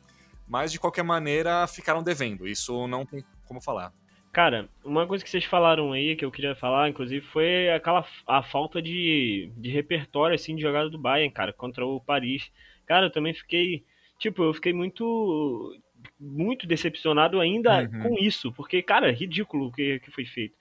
[0.49, 2.49] Mas de qualquer maneira ficaram devendo.
[2.49, 3.93] Isso não tem como falar.
[4.33, 8.43] Cara, uma coisa que vocês falaram aí, que eu queria falar, inclusive, foi aquela a
[8.43, 12.51] falta de, de repertório, assim, de jogada do Bayern, cara, contra o Paris.
[12.87, 13.85] Cara, eu também fiquei,
[14.19, 15.77] tipo, eu fiquei muito,
[16.19, 18.03] muito decepcionado ainda uhum.
[18.03, 20.57] com isso, porque, cara, é ridículo o que, que foi feito.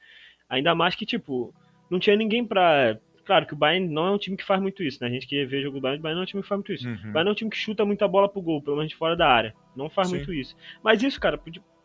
[0.50, 1.56] Ainda mais que, tipo,
[1.90, 3.00] não tinha ninguém pra...
[3.24, 5.08] Claro que o Bayern não é um time que faz muito isso, né?
[5.08, 6.58] A gente que vê jogo do Bayern, o Bayern não é um time que faz
[6.58, 6.90] muito isso.
[6.90, 7.10] Uhum.
[7.10, 9.30] O Bayern é um time que chuta muita bola pro gol, pelo menos fora da
[9.30, 9.56] área.
[9.74, 10.18] Não faz Sim.
[10.18, 10.58] muito isso.
[10.84, 11.38] Mas isso, cara,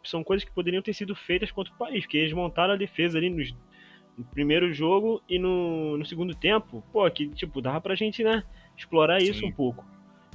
[0.09, 3.19] são coisas que poderiam ter sido feitas contra o Paris, porque eles montaram a defesa
[3.19, 3.55] ali nos,
[4.17, 6.83] no primeiro jogo e no, no segundo tempo.
[6.93, 8.43] Pô, que, tipo, dava pra gente, né,
[8.77, 9.31] explorar Sim.
[9.31, 9.85] isso um pouco.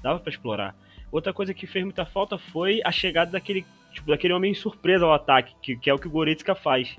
[0.02, 0.76] Dava para explorar.
[1.12, 5.14] Outra coisa que fez muita falta foi a chegada daquele, tipo, daquele homem surpresa ao
[5.14, 6.96] ataque, que, que é o que o Goretzka faz.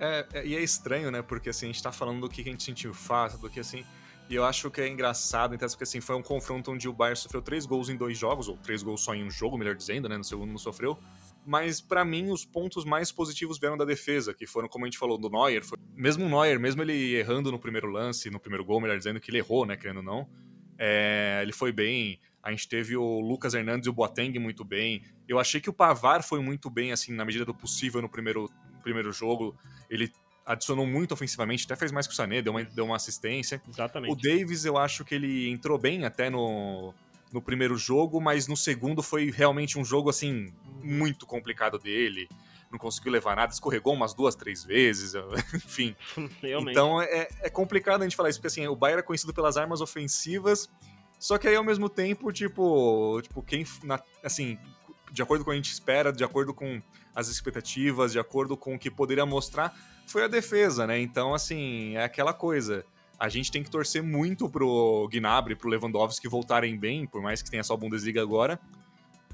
[0.00, 1.22] É, é, e é estranho, né?
[1.22, 3.84] Porque assim, a gente tá falando do que a gente sentiu falta, do que assim.
[4.28, 7.16] E eu acho que é engraçado, então, porque assim, foi um confronto onde o Bayern
[7.16, 10.08] sofreu três gols em dois jogos, ou três gols só em um jogo, melhor dizendo,
[10.08, 10.16] né?
[10.16, 10.98] No segundo não sofreu
[11.44, 14.98] mas para mim os pontos mais positivos vieram da defesa, que foram, como a gente
[14.98, 15.64] falou, do Neuer.
[15.64, 15.78] Foi...
[15.94, 19.30] Mesmo o Neuer, mesmo ele errando no primeiro lance, no primeiro gol, melhor dizendo, que
[19.30, 20.28] ele errou, né, querendo ou não,
[20.78, 21.40] é...
[21.42, 22.18] ele foi bem.
[22.42, 25.02] A gente teve o Lucas Hernandes e o Boateng muito bem.
[25.26, 28.50] Eu achei que o Pavar foi muito bem, assim, na medida do possível no primeiro,
[28.82, 29.56] primeiro jogo.
[29.88, 30.12] Ele
[30.44, 33.62] adicionou muito ofensivamente, até fez mais que o Sané, deu uma, deu uma assistência.
[33.66, 34.12] Exatamente.
[34.12, 36.92] O Davis, eu acho que ele entrou bem até no,
[37.34, 42.28] no primeiro jogo, mas no segundo foi realmente um jogo assim muito complicado dele.
[42.70, 45.14] Não conseguiu levar nada, escorregou umas duas, três vezes,
[45.52, 45.96] enfim.
[46.40, 46.70] Realmente.
[46.70, 49.56] Então é, é complicado a gente falar isso, porque assim, o Bayern é conhecido pelas
[49.56, 50.70] armas ofensivas,
[51.18, 54.56] só que aí ao mesmo tempo, tipo, tipo quem, na, assim,
[55.10, 56.80] de acordo com o que a gente espera, de acordo com
[57.16, 61.00] as expectativas, de acordo com o que poderia mostrar, foi a defesa, né?
[61.00, 62.84] Então, assim, é aquela coisa
[63.18, 67.50] a gente tem que torcer muito pro Gnabry, pro Lewandowski voltarem bem, por mais que
[67.50, 68.58] tenha só Bundesliga agora.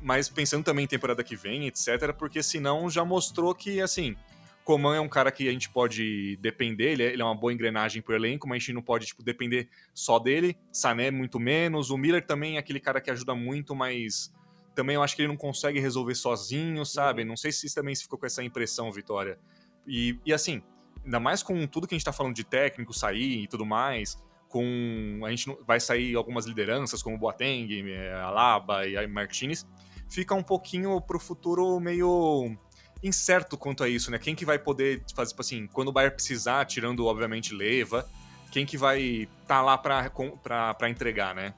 [0.02, 4.16] Mas pensando também em temporada que vem, etc, porque senão já mostrou que, assim,
[4.64, 7.52] Coman é um cara que a gente pode depender, ele é, ele é uma boa
[7.52, 10.56] engrenagem pro elenco, mas a gente não pode, tipo, depender só dele.
[10.72, 14.32] Sané muito menos, o Miller também é aquele cara que ajuda muito, mas
[14.74, 17.24] também eu acho que ele não consegue resolver sozinho, sabe?
[17.24, 19.38] Não sei se isso também ficou com essa impressão, Vitória.
[19.86, 20.62] E, e assim,
[21.04, 24.18] ainda mais com tudo que a gente está falando de técnico sair e tudo mais,
[24.48, 29.66] com a gente vai sair algumas lideranças como Boateng, eh, Alaba e Martinez,
[30.08, 32.56] fica um pouquinho pro futuro meio
[33.02, 34.18] incerto quanto a isso, né?
[34.18, 38.06] Quem que vai poder fazer, tipo assim, quando o Bayern precisar, tirando obviamente Leva,
[38.50, 41.54] quem que vai estar tá lá para entregar, né?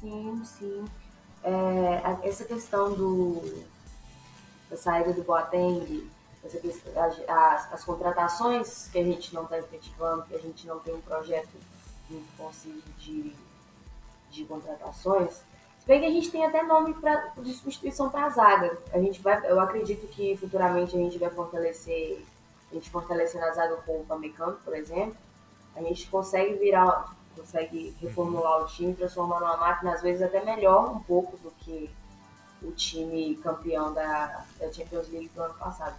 [0.00, 0.84] Sim, sim.
[1.44, 3.64] É, essa questão do
[4.68, 6.08] da saída do Boateng
[7.28, 11.00] as, as contratações que a gente não está efetivando, que a gente não tem um
[11.00, 11.50] projeto
[12.08, 13.34] muito conciso de,
[14.30, 15.42] de contratações,
[15.78, 18.78] se bem que a gente tem até nome pra, de substituição para a zaga.
[18.92, 22.22] A gente vai, eu acredito que futuramente a gente vai fortalecer,
[22.70, 25.16] a gente fortalecendo a zaga com o Pamecano, por exemplo,
[25.74, 30.92] a gente consegue virar, consegue reformular o time, transformando uma máquina às vezes até melhor
[30.92, 31.90] um pouco do que
[32.62, 35.96] o time campeão da, da Champions League do ano passado.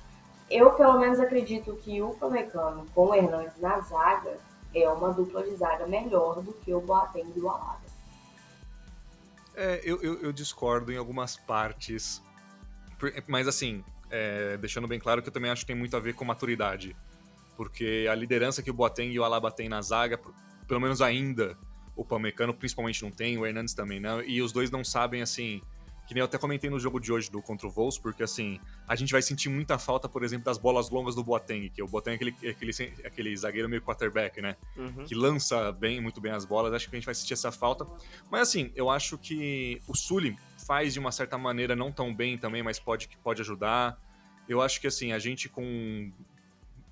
[0.52, 4.38] Eu, pelo menos, acredito que o Pamecano com o Hernandes na zaga
[4.76, 7.80] é uma dupla de zaga melhor do que o Boateng e o Alaba.
[9.56, 12.22] É, eu, eu, eu, discordo em algumas partes,
[13.28, 16.16] mas assim, é, deixando bem claro que eu também acho que tem muito a ver
[16.16, 16.96] com maturidade,
[17.56, 20.20] porque a liderança que o Boateng e o Alaba têm na zaga,
[20.68, 21.58] pelo menos ainda,
[21.96, 25.62] o Pamecano principalmente não tem, o Hernandes também não, e os dois não sabem, assim,
[26.12, 28.60] que nem eu até comentei no jogo de hoje do contra o Wolves, porque assim,
[28.86, 31.88] a gente vai sentir muita falta, por exemplo, das bolas longas do Boateng, que o
[31.88, 34.58] Boateng é aquele, aquele, aquele zagueiro meio quarterback, né?
[34.76, 35.06] Uhum.
[35.06, 37.88] Que lança bem, muito bem as bolas, acho que a gente vai sentir essa falta.
[38.30, 42.38] Mas assim, eu acho que o Sully faz de uma certa maneira não tão bem
[42.38, 43.97] também, mas pode, pode ajudar.
[44.50, 46.12] Eu acho que assim, a gente com.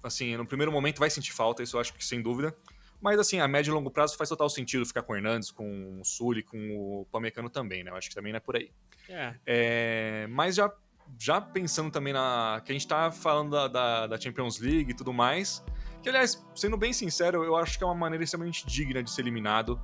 [0.02, 2.56] Assim, no primeiro momento vai sentir falta, isso eu acho que sem dúvida.
[3.02, 6.00] Mas, assim, a médio e longo prazo faz total sentido ficar com o Hernandes, com
[6.02, 7.92] o Sully, com o Pamecano também, né?
[7.92, 8.72] Eu acho que também não é por aí.
[9.10, 9.36] É.
[9.46, 10.72] é mas já,
[11.18, 12.62] já pensando também na.
[12.64, 15.64] que a gente tá falando da, da, da, Champions League e tudo mais.
[16.02, 19.22] Que, aliás, sendo bem sincero, eu acho que é uma maneira extremamente digna de ser
[19.22, 19.82] eliminado,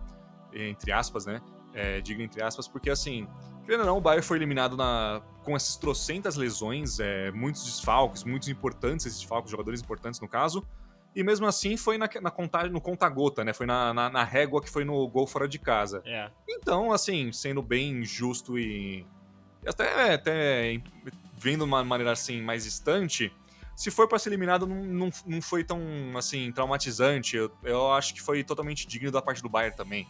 [0.53, 1.41] entre aspas, né?
[1.75, 3.27] é, digno entre aspas, porque assim,
[3.65, 8.23] querendo ou não, o Bayern foi eliminado na, com essas trocentas lesões, é, muitos desfalques,
[8.23, 10.65] muitos importantes esses desfalques, jogadores importantes no caso,
[11.13, 13.53] e mesmo assim foi na, na contagem, no conta-gota, né?
[13.53, 16.01] Foi na, na, na, régua que foi no gol fora de casa.
[16.05, 16.29] É.
[16.47, 19.05] Então, assim, sendo bem justo e
[19.67, 20.81] até, até
[21.37, 23.31] vendo de uma maneira assim mais distante,
[23.75, 25.79] se for para ser eliminado, não, não, não, foi tão
[26.17, 27.35] assim traumatizante.
[27.35, 30.07] Eu, eu acho que foi totalmente digno da parte do Bayern também.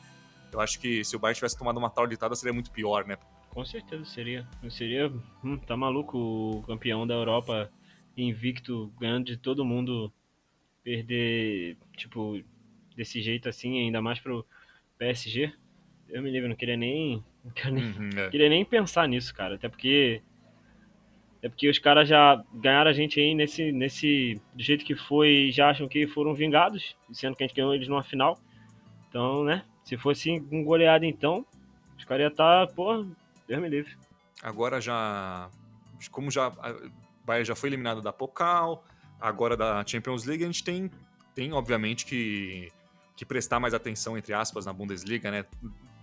[0.52, 3.18] Eu acho que se o Bayern tivesse tomado uma tal ditada, seria muito pior, né?
[3.50, 4.48] Com certeza seria.
[4.70, 5.12] Seria.
[5.44, 7.72] Hum, tá maluco o campeão da Europa
[8.16, 10.12] invicto, ganhando de todo mundo,
[10.84, 12.42] perder, tipo,
[12.96, 14.46] desse jeito assim, ainda mais pro
[14.98, 15.52] PSG.
[16.10, 17.24] Eu me lembro, não queria nem.
[17.46, 18.30] Não queria nem, uhum, é.
[18.30, 19.56] queria nem pensar nisso, cara.
[19.56, 20.22] Até porque
[21.46, 24.42] é porque os caras já ganharam a gente aí nesse, nesse.
[24.52, 27.88] Do jeito que foi, já acham que foram vingados, sendo que a gente ganhou eles
[27.88, 28.40] numa final.
[29.08, 29.64] Então, né?
[29.84, 31.46] Se fosse um goleado, então,
[31.96, 33.06] os caras iam estar, tá, pô,
[33.48, 33.96] Deus me livre.
[34.42, 35.48] Agora já.
[36.10, 36.48] Como já.
[36.48, 36.76] A
[37.24, 38.84] Bayern já foi eliminado da Pokal,
[39.22, 40.90] agora da Champions League, a gente tem,
[41.36, 42.72] tem obviamente, que,
[43.16, 45.46] que prestar mais atenção, entre aspas, na Bundesliga, né?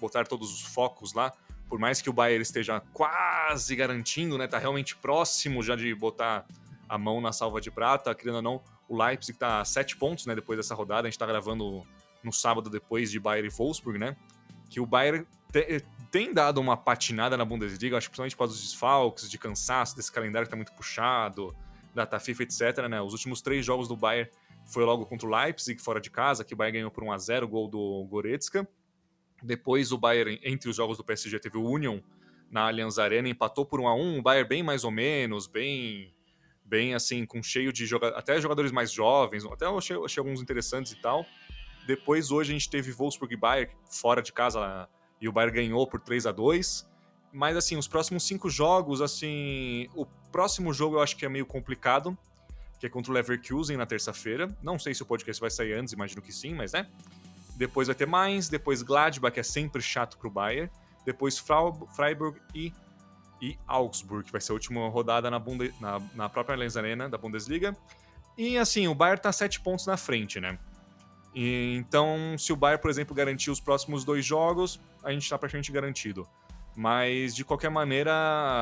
[0.02, 1.32] Botar todos os focos lá
[1.72, 6.44] por mais que o Bayern esteja quase garantindo, né, tá realmente próximo já de botar
[6.86, 10.26] a mão na salva de prata, querendo ou não, o Leipzig tá a sete pontos,
[10.26, 11.82] né, depois dessa rodada, a gente tá gravando
[12.22, 14.14] no sábado depois de Bayern e Wolfsburg, né,
[14.68, 18.52] que o Bayern te, tem dado uma patinada na Bundesliga, acho que principalmente por causa
[18.52, 21.56] dos desfalques, de cansaço, desse calendário que tá muito puxado,
[21.94, 24.30] data FIFA, etc, né, os últimos três jogos do Bayern
[24.66, 27.16] foi logo contra o Leipzig, fora de casa, que o Bayern ganhou por 1 a
[27.16, 28.68] 0 gol do Goretzka,
[29.42, 32.00] depois o Bayern, entre os jogos do PSG, teve o Union
[32.50, 36.14] na Allianz Arena, empatou por 1 a 1 o Bayern bem mais ou menos, bem
[36.64, 40.92] bem assim, com cheio de jogadores, até jogadores mais jovens, até achei, achei, alguns interessantes
[40.92, 41.26] e tal.
[41.86, 44.88] Depois hoje a gente teve Wolfsburg e Bayern fora de casa
[45.20, 46.88] e o Bayern ganhou por 3 a 2
[47.32, 51.44] Mas assim, os próximos cinco jogos, assim, o próximo jogo eu acho que é meio
[51.44, 52.16] complicado,
[52.78, 54.56] que é contra o Leverkusen na terça-feira.
[54.62, 56.88] Não sei se o podcast vai sair antes, imagino que sim, mas né?
[57.56, 60.70] Depois vai ter Mainz, depois Gladbach, que é sempre chato pro Bayern.
[61.04, 61.42] Depois
[61.94, 62.72] Freiburg e,
[63.40, 67.08] e Augsburg, que vai ser a última rodada na, Bunde, na, na própria Allianz Arena
[67.08, 67.76] da Bundesliga.
[68.36, 70.58] E assim, o Bayern tá sete pontos na frente, né?
[71.34, 75.38] E, então, se o Bayern, por exemplo, garantir os próximos dois jogos, a gente tá
[75.38, 76.26] praticamente garantido.
[76.74, 78.12] Mas, de qualquer maneira,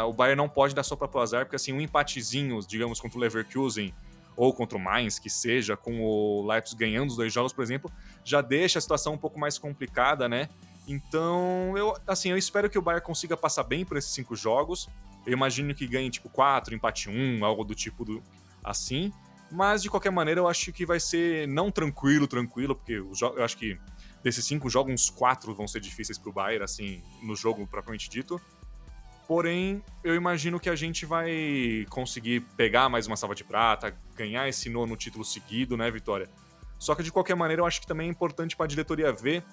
[0.07, 3.21] o Bayern não pode dar só para azar, porque assim, um empatezinho, digamos, contra o
[3.21, 3.95] Leverkusen
[4.37, 7.91] ou contra o Mainz, que seja, com o Leipzig ganhando os dois jogos, por exemplo,
[8.25, 10.49] já deixa a situação um pouco mais complicada, né?
[10.87, 14.89] Então, eu, assim, eu espero que o Bayern consiga passar bem por esses cinco jogos.
[15.27, 18.23] Eu imagino que ganhe, tipo, quatro, empate um, algo do tipo do,
[18.65, 19.13] assim.
[19.51, 23.57] Mas, de qualquer maneira, eu acho que vai ser não tranquilo, tranquilo, porque eu acho
[23.57, 23.79] que
[24.23, 28.41] desses cinco jogos, uns quatro vão ser difíceis pro Bayern, assim, no jogo propriamente dito.
[29.31, 34.49] Porém, eu imagino que a gente vai conseguir pegar mais uma salva de prata, ganhar
[34.49, 36.29] esse nono título seguido, né, Vitória?
[36.81, 39.45] Só que de qualquer maneira, eu acho que também é importante para a diretoria ver,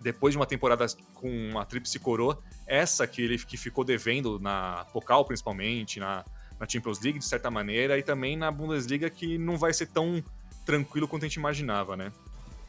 [0.00, 4.86] depois de uma temporada com uma tríplice coroa, essa que ele que ficou devendo na
[4.92, 6.24] Pokal principalmente, na,
[6.60, 10.22] na Champions League de certa maneira, e também na Bundesliga que não vai ser tão
[10.64, 12.12] tranquilo quanto a gente imaginava, né?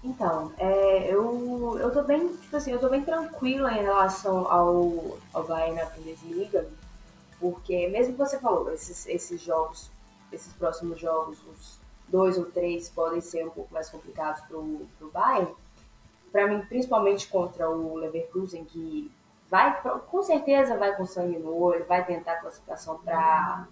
[0.05, 5.17] Então, é, eu, eu tô bem, tipo assim, eu tô bem tranquila em relação ao,
[5.33, 6.69] ao Bayern na Bundesliga,
[7.39, 9.89] porque mesmo que você falou, esses, esses jogos,
[10.31, 15.09] esses próximos jogos, os dois ou três podem ser um pouco mais complicados pro, pro
[15.09, 15.51] Bayern,
[16.31, 19.11] para mim, principalmente contra o Leverkusen, que
[19.49, 23.67] vai, com certeza vai com sangue no olho, vai tentar classificação para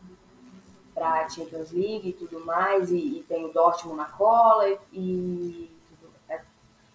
[0.96, 5.73] para Champions League e tudo mais, e, e tem o Dortmund na cola, e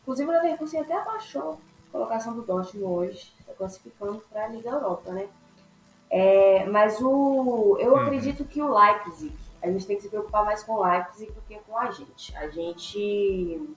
[0.09, 4.71] Inclusive, o Leverkusen até abaixou a colocação do Dortmund hoje, está classificando para a Liga
[4.71, 5.29] Europa, né?
[6.09, 8.01] É, mas o, eu uhum.
[8.01, 11.43] acredito que o Leipzig, a gente tem que se preocupar mais com o Leipzig do
[11.43, 12.35] que com a gente.
[12.39, 13.69] A gente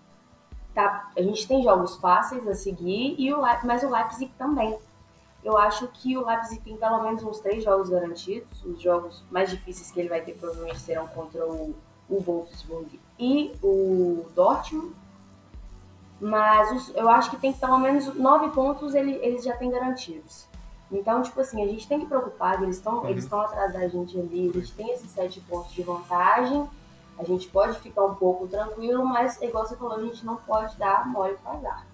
[0.74, 4.80] tá, a gente tem jogos fáceis a seguir, e o, mas o Leipzig também.
[5.44, 8.64] Eu acho que o Leipzig tem pelo menos uns três jogos garantidos.
[8.64, 11.76] Os jogos mais difíceis que ele vai ter provavelmente serão contra o,
[12.08, 15.01] o Wolfsburg e o Dortmund.
[16.22, 19.72] Mas os, eu acho que tem que pelo menos nove pontos ele, eles já têm
[19.72, 20.48] garantidos.
[20.92, 23.10] Então, tipo assim, a gente tem que preocupar, eles estão uhum.
[23.10, 26.70] eles estão atrás da gente ali, a gente tem esses sete pontos de vantagem,
[27.18, 30.78] a gente pode ficar um pouco tranquilo, mas igual você falou, a gente não pode
[30.78, 31.88] dar mole para azar.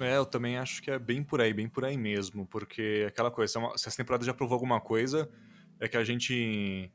[0.00, 3.30] É, eu também acho que é bem por aí, bem por aí mesmo, porque aquela
[3.30, 5.30] coisa, se essa temporada já provou alguma coisa,
[5.78, 6.90] é que a gente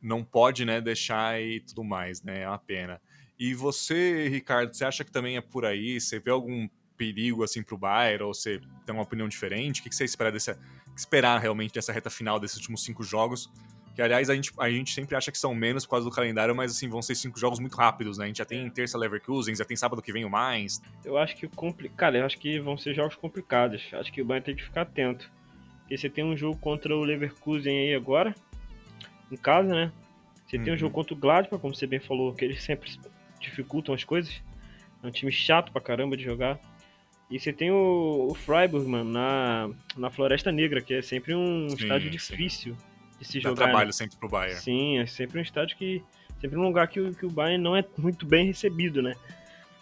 [0.00, 3.00] não pode, né, deixar e tudo mais, né, é uma pena.
[3.40, 5.98] E você, Ricardo, você acha que também é por aí?
[5.98, 9.80] Você vê algum perigo assim pro Bayern, ou você tem uma opinião diferente?
[9.80, 10.60] O que você espera dessa,
[10.94, 13.50] esperar realmente dessa reta final desses últimos cinco jogos?
[13.96, 16.54] Que, aliás, a gente, a gente sempre acha que são menos por causa do calendário,
[16.54, 18.24] mas assim, vão ser cinco jogos muito rápidos, né?
[18.24, 20.82] A gente já tem terça Leverkusen, já tem sábado que vem o mais.
[21.02, 23.82] Eu acho que complicado, eu acho que vão ser jogos complicados.
[23.94, 25.30] Acho que o Bayern tem que ficar atento.
[25.80, 28.34] Porque você tem um jogo contra o Leverkusen aí agora,
[29.32, 29.90] em casa, né?
[30.46, 30.64] Você uhum.
[30.64, 32.90] tem um jogo contra o Gladbach, como você bem falou, que eles sempre
[33.40, 34.42] dificultam as coisas.
[35.02, 36.60] É um time chato pra caramba de jogar.
[37.30, 41.68] E você tem o, o Freiburg, mano, na, na Floresta Negra, que é sempre um
[41.70, 43.18] sim, estádio difícil sim.
[43.20, 43.54] de se jogar.
[43.54, 43.92] Dá trabalho né?
[43.92, 44.60] sempre pro Bayern.
[44.60, 46.02] Sim, é sempre um estádio que.
[46.40, 49.14] Sempre um lugar que, o, que o Bayern não é muito bem recebido, né?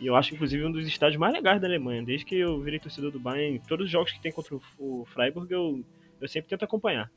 [0.00, 2.02] E eu acho, inclusive, um dos estádios mais legais da Alemanha.
[2.02, 5.50] Desde que eu virei torcedor do Bayern, todos os jogos que tem contra o Freiburg,
[5.52, 5.84] eu,
[6.20, 7.10] eu sempre tento acompanhar.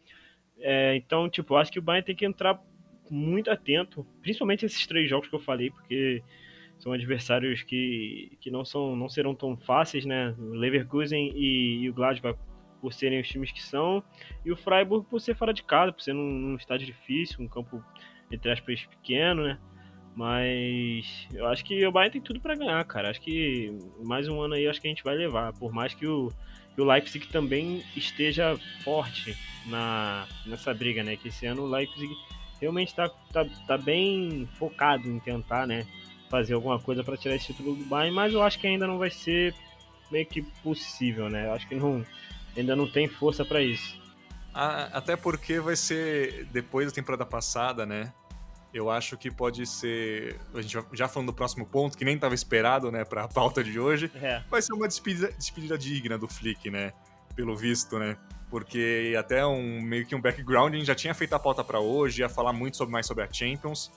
[0.60, 2.60] É, então, tipo, eu acho que o Bayern tem que entrar
[3.12, 6.24] muito atento, principalmente esses três jogos que eu falei, porque
[6.80, 10.34] são adversários que, que não, são, não serão tão fáceis, né?
[10.39, 12.39] O Leverkusen e, e o Gladbach
[12.80, 14.04] por serem os times que são,
[14.43, 17.47] e o Freiburg por ser fora de casa, por ser num, num estádio difícil, um
[17.47, 17.84] campo,
[18.32, 19.60] entre aspas, pequeno, né?
[20.15, 23.10] Mas eu acho que o Bayern tem tudo para ganhar, cara.
[23.10, 25.54] Acho que mais um ano aí acho que a gente vai levar.
[25.54, 26.30] Por mais que o,
[26.76, 31.15] que o Leipzig também esteja forte na, nessa briga, né?
[31.15, 32.12] Que esse ano o Leipzig
[32.62, 35.86] realmente está tá, tá bem focado em tentar, né?
[36.30, 38.97] Fazer alguma coisa para tirar esse título do Bayern, mas eu acho que ainda não
[38.97, 39.54] vai ser
[40.12, 41.47] meio que possível, né?
[41.47, 42.06] Eu acho que não,
[42.56, 44.00] ainda não tem força para isso.
[44.54, 48.13] Até porque vai ser depois da temporada passada, né?
[48.74, 50.39] Eu acho que pode ser.
[50.54, 53.62] A gente já falando do próximo ponto, que nem estava esperado, né, para a pauta
[53.63, 54.10] de hoje.
[54.15, 54.41] É.
[54.50, 56.93] Vai ser uma despedida, despedida digna do Flick, né?
[57.36, 58.17] Pelo visto, né?
[58.52, 61.80] Porque até um meio que um background, a gente já tinha feito a pauta para
[61.80, 63.90] hoje, ia falar muito sobre, mais sobre a Champions.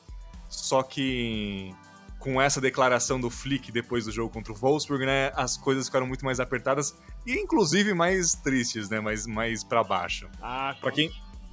[0.49, 1.75] Só que
[2.21, 6.07] com essa declaração do Flick depois do jogo contra o Wolfsburg, né, as coisas ficaram
[6.07, 10.29] muito mais apertadas e inclusive mais tristes, né, mais mais para baixo.
[10.41, 11.11] Ah, para quem,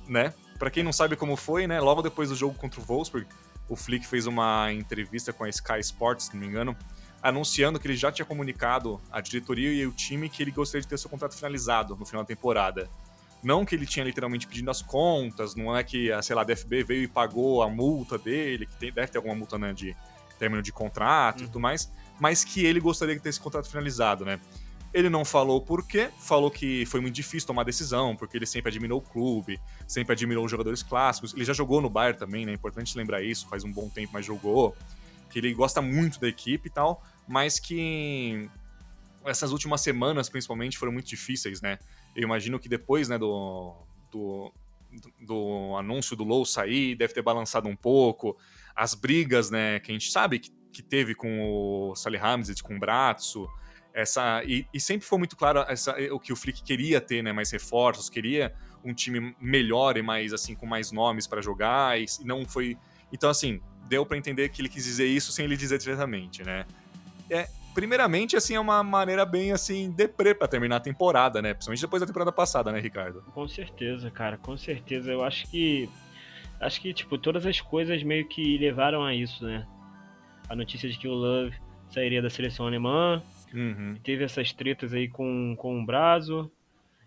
[0.08, 0.32] né?
[0.60, 1.82] Para quem não sabe como foi, né?
[1.82, 3.28] Logo depois do jogo contra o Wolfsburg,
[3.68, 6.78] o Flick fez uma entrevista com a Sky Sports, se não me engano,
[7.22, 10.88] anunciando que ele já tinha comunicado à diretoria e ao time que ele gostaria de
[10.88, 12.90] ter seu contrato finalizado no final da temporada.
[13.44, 16.46] Não que ele tinha literalmente pedindo as contas, não é que, a, sei lá, a
[16.46, 19.96] DFB veio e pagou a multa dele, que tem, deve ter alguma multa né, de
[20.38, 21.62] término de contrato e tudo uhum.
[21.62, 24.40] mais, mas que ele gostaria de ter esse contrato finalizado, né?
[24.94, 28.70] Ele não falou por quê, falou que foi muito difícil tomar decisão, porque ele sempre
[28.70, 31.34] admirou o clube, sempre admirou os jogadores clássicos.
[31.34, 32.52] Ele já jogou no Bayern também, né?
[32.52, 34.76] É importante lembrar isso, faz um bom tempo, mas jogou.
[35.30, 37.02] Que ele gosta muito da equipe e tal,
[37.32, 38.50] mas que
[39.26, 41.80] essas últimas semanas, principalmente, foram muito difíceis, né?
[42.14, 43.74] Eu imagino que depois, né, do,
[44.12, 44.54] do,
[45.22, 48.38] do anúncio do Low sair, deve ter balançado um pouco.
[48.76, 52.80] As brigas, né, que a gente sabe que, que teve com o Salihamidzic, com o
[52.80, 53.48] Bratzo,
[53.94, 57.32] essa e, e, sempre foi muito claro essa, o que o Flick queria ter, né,
[57.32, 62.06] mais reforços, queria um time melhor e mais assim com mais nomes para jogar e,
[62.24, 62.78] não foi.
[63.12, 66.66] Então assim deu para entender que ele quis dizer isso sem ele dizer diretamente, né?
[67.32, 71.54] É, primeiramente assim é uma maneira bem assim deprê para terminar a temporada, né?
[71.54, 73.22] Principalmente depois da temporada passada, né, Ricardo?
[73.34, 75.12] Com certeza, cara, com certeza.
[75.12, 75.90] Eu acho que
[76.60, 79.66] acho que tipo todas as coisas meio que levaram a isso, né?
[80.50, 81.56] A notícia de que o Love
[81.90, 83.96] sairia da seleção alemã, Uhum.
[84.04, 86.52] Teve essas tretas aí com, com o Brazo.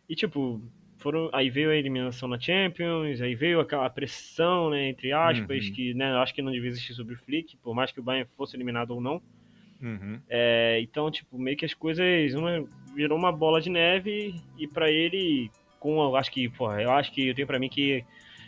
[0.08, 0.60] E, tipo,
[0.98, 5.72] foram, aí veio a eliminação na Champions, aí veio aquela pressão, né, entre aspas, uhum.
[5.72, 8.28] que né, acho que não devia existir sobre o Flick, por mais que o Bayern
[8.36, 9.22] fosse eliminado ou não.
[9.84, 10.18] Uhum.
[10.30, 14.90] É, então, tipo, meio que as coisas uma, virou uma bola de neve e para
[14.90, 18.02] ele, com, eu acho que, porra, eu acho que eu tenho para mim que,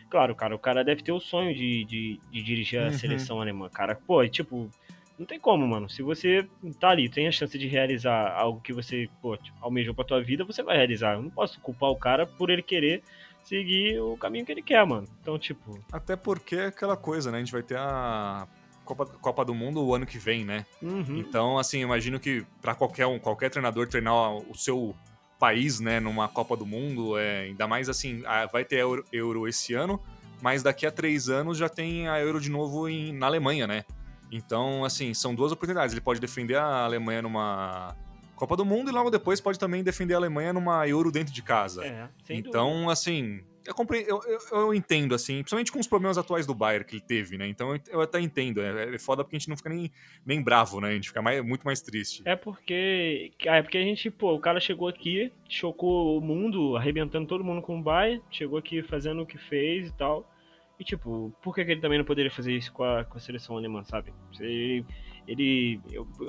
[0.09, 2.92] claro, cara, o cara deve ter o sonho de, de, de dirigir a uhum.
[2.92, 3.94] seleção alemã, cara.
[3.94, 4.70] Pô, tipo,
[5.18, 5.90] não tem como, mano.
[5.90, 6.49] Se você
[6.81, 10.22] tá ali, tem a chance de realizar algo que você, pô, tipo, almejou pra tua
[10.22, 11.14] vida, você vai realizar.
[11.14, 13.03] Eu não posso culpar o cara por ele querer
[13.44, 15.07] seguir o caminho que ele quer, mano.
[15.20, 15.79] Então, tipo.
[15.92, 17.37] Até porque é aquela coisa, né?
[17.37, 18.49] A gente vai ter a
[18.87, 20.64] Copa, Copa do Mundo o ano que vem, né?
[20.81, 21.18] Uhum.
[21.18, 24.94] Então, assim, imagino que para qualquer um, qualquer treinador treinar o seu
[25.38, 29.75] país, né, numa Copa do Mundo, é, ainda mais assim, vai ter Euro, Euro esse
[29.75, 30.00] ano,
[30.40, 33.85] mas daqui a três anos já tem a Euro de novo em, na Alemanha, né?
[34.31, 35.92] Então, assim, são duas oportunidades.
[35.92, 37.94] Ele pode defender a Alemanha numa
[38.35, 41.42] Copa do Mundo e logo depois pode também defender a Alemanha numa Euro dentro de
[41.42, 41.85] casa.
[41.85, 44.04] É, então, assim, eu, compre...
[44.06, 47.37] eu, eu, eu, entendo, assim, principalmente com os problemas atuais do Bayern que ele teve,
[47.37, 47.48] né?
[47.48, 48.60] Então eu, até entendo.
[48.60, 49.90] É, é, foda porque a gente não fica nem,
[50.25, 50.90] nem bravo, né?
[50.90, 52.23] A gente fica mais, muito mais triste.
[52.25, 53.33] É porque.
[53.44, 57.62] É porque a gente, pô, o cara chegou aqui, chocou o mundo, arrebentando todo mundo
[57.62, 60.31] com o Bayern, chegou aqui fazendo o que fez e tal.
[60.79, 63.56] E, tipo, por que, ele também não poderia fazer isso com a, com a seleção
[63.56, 64.12] alemã, sabe?
[64.38, 64.85] Ele,
[65.27, 65.81] ele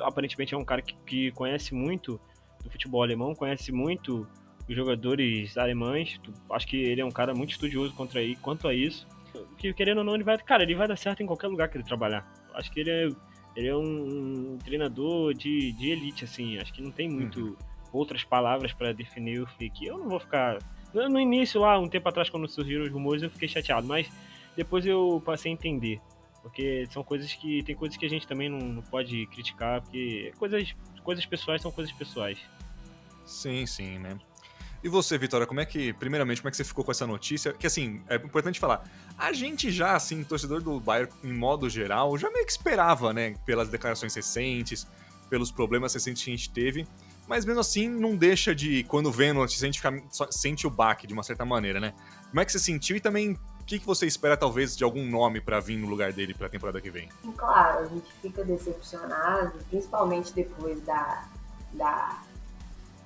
[0.01, 2.19] aparentemente é um cara que, que conhece muito
[2.63, 4.25] do futebol alemão, conhece muito
[4.76, 6.20] jogadores alemães.
[6.51, 9.07] Acho que ele é um cara muito estudioso contra aí, quanto a isso.
[9.57, 11.78] Que querendo ou não, ele vai, cara, ele vai dar certo em qualquer lugar que
[11.78, 12.28] ele trabalhar.
[12.53, 13.09] Acho que ele é,
[13.55, 16.57] ele é um, treinador de, de elite, assim.
[16.57, 17.55] Acho que não tem muito uhum.
[17.93, 19.86] outras palavras para definir o Flick.
[19.86, 20.59] Eu não vou ficar.
[20.93, 24.09] No início, lá, um tempo atrás, quando surgiram os rumores, eu fiquei chateado, mas
[24.55, 25.99] depois eu passei a entender.
[26.41, 27.61] Porque são coisas que.
[27.63, 31.72] Tem coisas que a gente também não, não pode criticar, porque coisas, coisas pessoais são
[31.72, 32.39] coisas pessoais.
[33.26, 34.18] Sim, sim, né?
[34.88, 37.51] E você, Vitória, como é que, primeiramente, como é que você ficou com essa notícia?
[37.51, 42.17] Que assim, é importante falar, a gente já, assim, torcedor do Bayern, em modo geral,
[42.17, 44.88] já meio que esperava, né, pelas declarações recentes,
[45.29, 46.88] pelos problemas recentes que a gente teve,
[47.27, 50.69] mas mesmo assim não deixa de, quando vê a notícia, a gente fica, sente o
[50.69, 51.93] baque de uma certa maneira, né?
[52.29, 55.05] Como é que você sentiu e também o que, que você espera, talvez, de algum
[55.05, 57.09] nome para vir no lugar dele para a temporada que vem?
[57.35, 61.27] Claro, a gente fica decepcionado, principalmente depois da,
[61.73, 62.23] da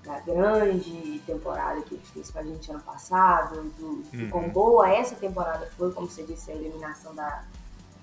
[0.04, 4.30] da grande temporada que ele fez pra gente ano passado, do, uhum.
[4.32, 7.44] quão boa essa temporada foi, como você disse, a eliminação da,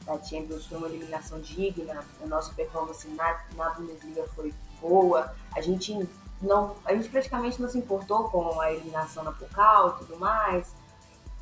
[0.04, 5.60] da Champions foi uma eliminação digna, a nossa performance na, na Bundesliga foi boa, a
[5.60, 6.08] gente
[6.40, 10.72] não, a gente praticamente não se importou com a eliminação na Pokal e tudo mais,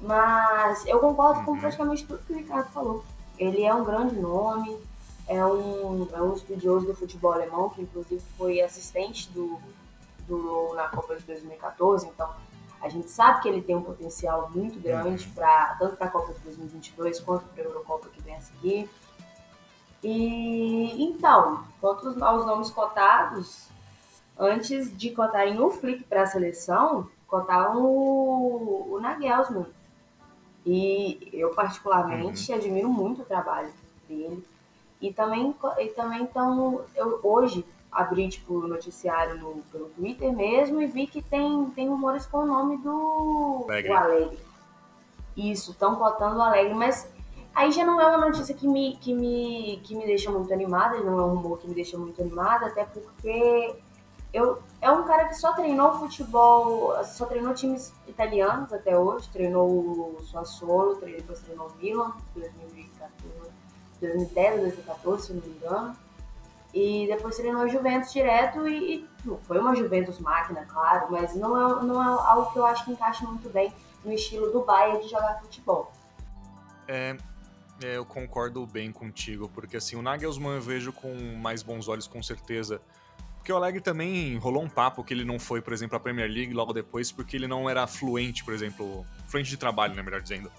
[0.00, 1.46] mas eu concordo uhum.
[1.46, 3.04] com praticamente tudo que o Ricardo falou.
[3.38, 4.74] Ele é um grande nome,
[5.28, 9.60] é um, é um estudioso do futebol alemão, que inclusive foi assistente do,
[10.26, 12.30] do na Copa de 2014, então
[12.80, 16.32] a gente sabe que ele tem um potencial muito grande para tanto para a Copa
[16.32, 18.88] de 2022 quanto para a Eurocopa que vem a seguir.
[20.02, 23.68] E então, quanto aos nomes cotados,
[24.38, 29.66] antes de cotarem o Flick para a seleção, cotaram o, o Nagelsmann.
[30.64, 32.58] E eu particularmente uhum.
[32.58, 33.72] admiro muito o trabalho
[34.08, 34.46] dele.
[35.00, 37.64] E também, e também então, eu, hoje
[37.96, 42.38] abri tipo, o noticiário no, pelo Twitter mesmo e vi que tem, tem rumores com
[42.38, 43.88] o nome do Alegre.
[43.88, 44.38] Do Alegre.
[45.34, 47.10] Isso, estão cotando o Alegre, mas
[47.54, 51.00] aí já não é uma notícia que me, que me, que me deixa muito animada,
[51.00, 53.74] não é um rumor que me deixa muito animada, até porque
[54.32, 59.66] eu, é um cara que só treinou futebol, só treinou times italianos até hoje, treinou
[59.66, 63.50] o Sassuolo, depois treinou o Milan, 2014,
[64.02, 66.05] 2010, 2014, se não me engano.
[66.76, 69.08] E depois treinou a Juventus direto e, e,
[69.46, 72.90] foi uma Juventus máquina, claro, mas não é, não é algo que eu acho que
[72.92, 73.72] encaixa muito bem
[74.04, 75.90] no estilo do Bayern de jogar futebol.
[76.86, 77.16] É,
[77.82, 82.06] é, eu concordo bem contigo, porque assim, o Nagelsmann eu vejo com mais bons olhos,
[82.06, 82.78] com certeza.
[83.38, 86.30] Porque o Alegre também rolou um papo que ele não foi, por exemplo, à Premier
[86.30, 90.20] League logo depois, porque ele não era fluente, por exemplo, fluente de trabalho, né, melhor
[90.20, 90.52] dizendo.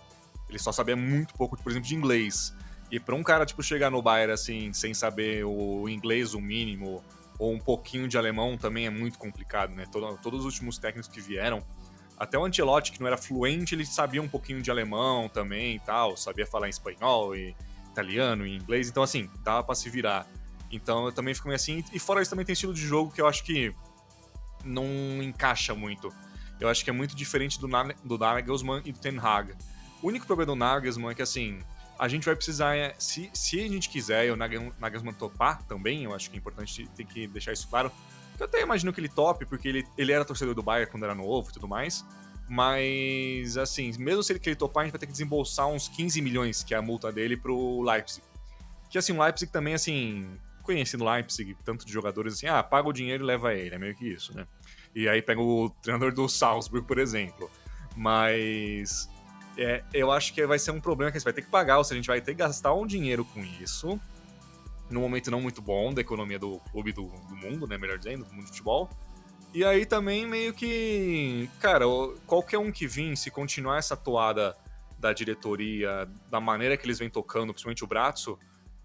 [0.49, 2.55] Ele só sabia muito pouco, por exemplo, de inglês.
[2.89, 7.03] E para um cara, tipo, chegar no Bayern, assim, sem saber o inglês, o mínimo,
[7.38, 9.85] ou um pouquinho de alemão, também é muito complicado, né?
[9.91, 11.63] Todo, todos os últimos técnicos que vieram,
[12.17, 15.79] até o Ancelotti, que não era fluente, ele sabia um pouquinho de alemão também e
[15.79, 17.55] tal, sabia falar em espanhol e
[17.91, 20.25] italiano e inglês, então, assim, dava para se virar.
[20.71, 21.83] Então, eu também fico meio assim.
[21.93, 23.73] E fora isso, também tem estilo de jogo que eu acho que
[24.63, 24.85] não
[25.21, 26.13] encaixa muito.
[26.59, 27.67] Eu acho que é muito diferente do,
[28.03, 29.53] do Nagelsmann e do Ten Hag.
[30.01, 31.59] O único problema do Nagelsmann é que, assim,
[31.98, 36.04] a gente vai precisar, é, se, se a gente quiser, e o Nagelsmann topar também,
[36.04, 37.91] eu acho que é importante ter que deixar isso claro,
[38.39, 41.16] eu até imagino que ele tope, porque ele, ele era torcedor do Bayern quando era
[41.16, 42.06] novo e tudo mais,
[42.48, 46.22] mas, assim, mesmo se ele querer topar, a gente vai ter que desembolsar uns 15
[46.22, 48.24] milhões, que é a multa dele, pro Leipzig.
[48.89, 50.30] Que, assim, o Leipzig também, assim,
[50.64, 53.95] conhecendo Leipzig, tanto de jogadores, assim, ah, paga o dinheiro e leva ele, é meio
[53.95, 54.48] que isso, né?
[54.95, 57.52] E aí pega o treinador do Salzburg, por exemplo.
[57.95, 59.10] Mas
[59.58, 61.78] é, eu acho que vai ser um problema que a gente vai ter que pagar,
[61.78, 63.99] ou seja, a gente vai ter que gastar um dinheiro com isso,
[64.89, 68.24] num momento não muito bom da economia do clube do, do mundo, né, melhor dizendo,
[68.24, 68.89] do mundo de futebol.
[69.53, 71.86] E aí também meio que, cara,
[72.26, 74.55] qualquer um que vir, se continuar essa toada
[74.99, 78.38] da diretoria, da maneira que eles vêm tocando, principalmente o braço,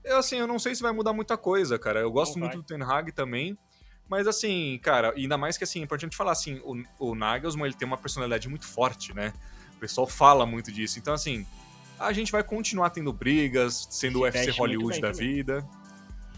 [0.04, 2.00] eu assim, eu não sei se vai mudar muita coisa, cara.
[2.00, 3.56] Eu gosto muito do Ten Hag também,
[4.08, 7.74] mas assim, cara, ainda mais que assim, é importante falar assim, o, o Nagelsmann, ele
[7.74, 9.32] tem uma personalidade muito forte, né?
[9.82, 10.98] Pessoal fala muito disso.
[10.98, 11.44] Então, assim,
[11.98, 15.34] a gente vai continuar tendo brigas, sendo o UFC Hollywood da também.
[15.34, 15.68] vida.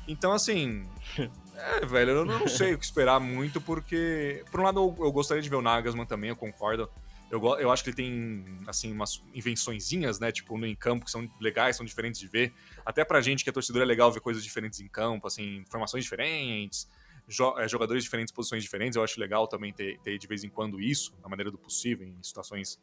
[0.09, 0.87] Então, assim.
[1.57, 4.45] É, velho, eu não sei o que esperar muito, porque.
[4.51, 6.91] Por um lado, eu, eu gostaria de ver o Nagasman também, eu concordo.
[7.31, 10.33] Eu, eu acho que ele tem, assim, umas invençõezinhas, né?
[10.33, 12.53] Tipo, no em campo, que são legais, são diferentes de ver.
[12.85, 16.03] Até pra gente que é torcedor é legal ver coisas diferentes em campo, assim, formações
[16.03, 16.89] diferentes,
[17.29, 18.97] jo é, jogadores diferentes, posições diferentes.
[18.97, 22.05] Eu acho legal também ter, ter de vez em quando isso, na maneira do possível,
[22.05, 22.81] em situações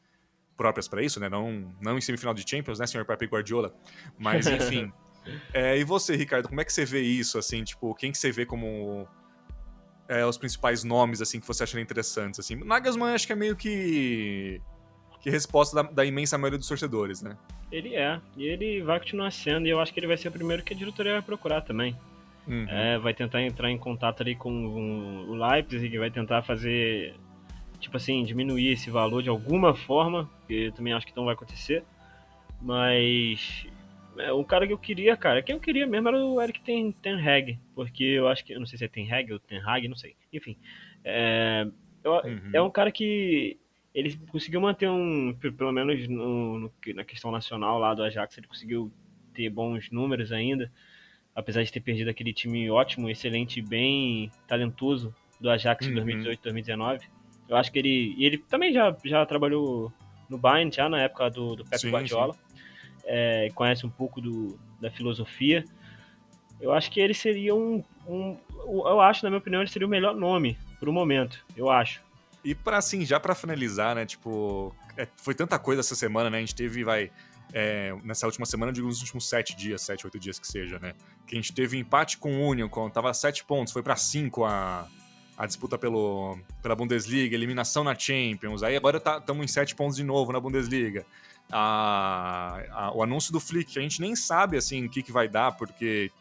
[0.62, 1.28] próprias para isso, né?
[1.28, 3.74] Não, não em semifinal de Champions, né, senhor Pepe Guardiola?
[4.20, 4.93] Mas, enfim.
[5.51, 7.64] é, e você, Ricardo, como é que você vê isso, assim?
[7.64, 9.07] Tipo, quem que você vê como...
[10.07, 12.39] é, os principais nomes assim que você acha interessantes?
[12.39, 14.62] Assim, Nagelsmann acho que é meio que
[15.22, 17.38] que resposta da, da, imensa maioria dos torcedores, né?
[17.72, 20.32] Ele é, e ele vai continuar sendo, e eu acho que ele vai ser o
[20.32, 21.95] primeiro que a diretoria vai procurar também.
[22.47, 22.66] Uhum.
[22.68, 24.51] É, vai tentar entrar em contato ali com
[25.30, 27.16] o Leipzig, vai tentar fazer,
[27.82, 31.34] tipo assim, diminuir esse valor de alguma forma, que eu também acho que não vai
[31.34, 31.84] acontecer.
[32.61, 33.65] Mas
[34.17, 36.91] é, o cara que eu queria, cara, quem eu queria mesmo era o Eric Ten,
[36.91, 39.61] Ten Hag, porque eu acho que, eu não sei se é Ten Hag ou Ten
[39.65, 40.55] Hag, não sei, enfim.
[41.03, 41.67] É,
[42.03, 42.51] eu, uhum.
[42.53, 43.57] é um cara que
[43.93, 48.47] ele conseguiu manter um, pelo menos no, no, na questão nacional lá do Ajax, ele
[48.47, 48.91] conseguiu
[49.34, 50.71] ter bons números ainda,
[51.36, 55.95] apesar de ter perdido aquele time ótimo, excelente, bem talentoso do Ajax uhum.
[55.95, 57.07] 2018, 2019.
[57.52, 59.91] Eu acho que ele, e ele também já, já trabalhou
[60.30, 62.34] no Bayern, já na época do, do Pep Guardiola.
[63.04, 65.66] É, conhece um pouco do, da filosofia,
[66.62, 69.89] eu acho que ele seria um, um, Eu acho, na minha opinião, ele seria o
[69.89, 72.02] melhor nome pro momento, eu acho.
[72.43, 74.06] E para assim, já para finalizar, né?
[74.06, 76.38] Tipo, é, foi tanta coisa essa semana, né?
[76.38, 77.12] A gente teve, vai.
[77.54, 80.93] É, nessa última semana, digo nos últimos sete dias, sete, oito dias que seja, né?
[81.28, 84.45] Que a gente teve empate com o Union, quando tava sete pontos, foi para cinco
[84.45, 84.88] a,
[85.42, 88.62] a disputa pelo, pela Bundesliga, eliminação na Champions.
[88.62, 91.04] Aí agora estamos tá, em sete pontos de novo na Bundesliga
[91.52, 95.28] a, a, o anúncio do Flick, a gente nem sabe assim o que, que vai
[95.28, 96.12] dar, porque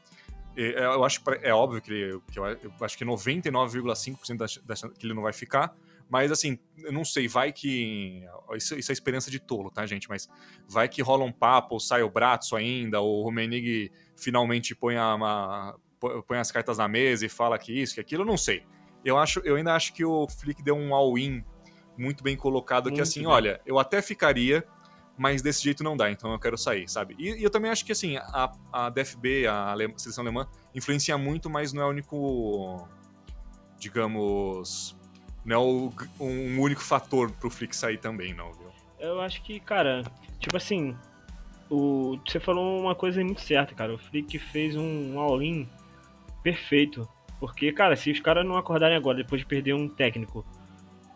[0.56, 5.14] é, é, eu acho é óbvio que, que eu, eu acho que 99,5% que ele
[5.14, 5.74] não vai ficar,
[6.08, 8.24] mas assim, eu não sei, vai que.
[8.56, 10.08] Isso, isso, é esperança de tolo, tá, gente?
[10.08, 10.28] Mas
[10.68, 14.96] vai que rola um papo, ou sai o braço ainda, ou o Rumenig finalmente põe,
[14.96, 15.78] a, uma,
[16.26, 18.64] põe as cartas na mesa e fala que isso, que aquilo, eu não sei.
[19.04, 21.44] Eu, acho, eu ainda acho que o Flick deu um all-in
[21.96, 23.28] muito bem colocado, muito que assim, bem.
[23.28, 24.64] olha, eu até ficaria,
[25.16, 27.14] mas desse jeito não dá, então eu quero sair, sabe?
[27.18, 31.50] E, e eu também acho que, assim, a, a DFB, a seleção alemã, influencia muito,
[31.50, 32.88] mas não é o único,
[33.78, 34.96] digamos,
[35.44, 38.70] não é o, um único fator pro Flick sair também, não, viu?
[38.98, 40.02] Eu acho que, cara,
[40.38, 40.96] tipo assim,
[41.70, 43.94] o, você falou uma coisa muito certa, cara.
[43.94, 45.68] O Flick fez um all-in
[46.42, 47.08] perfeito.
[47.40, 50.44] Porque, cara, se os caras não acordarem agora, depois de perder um técnico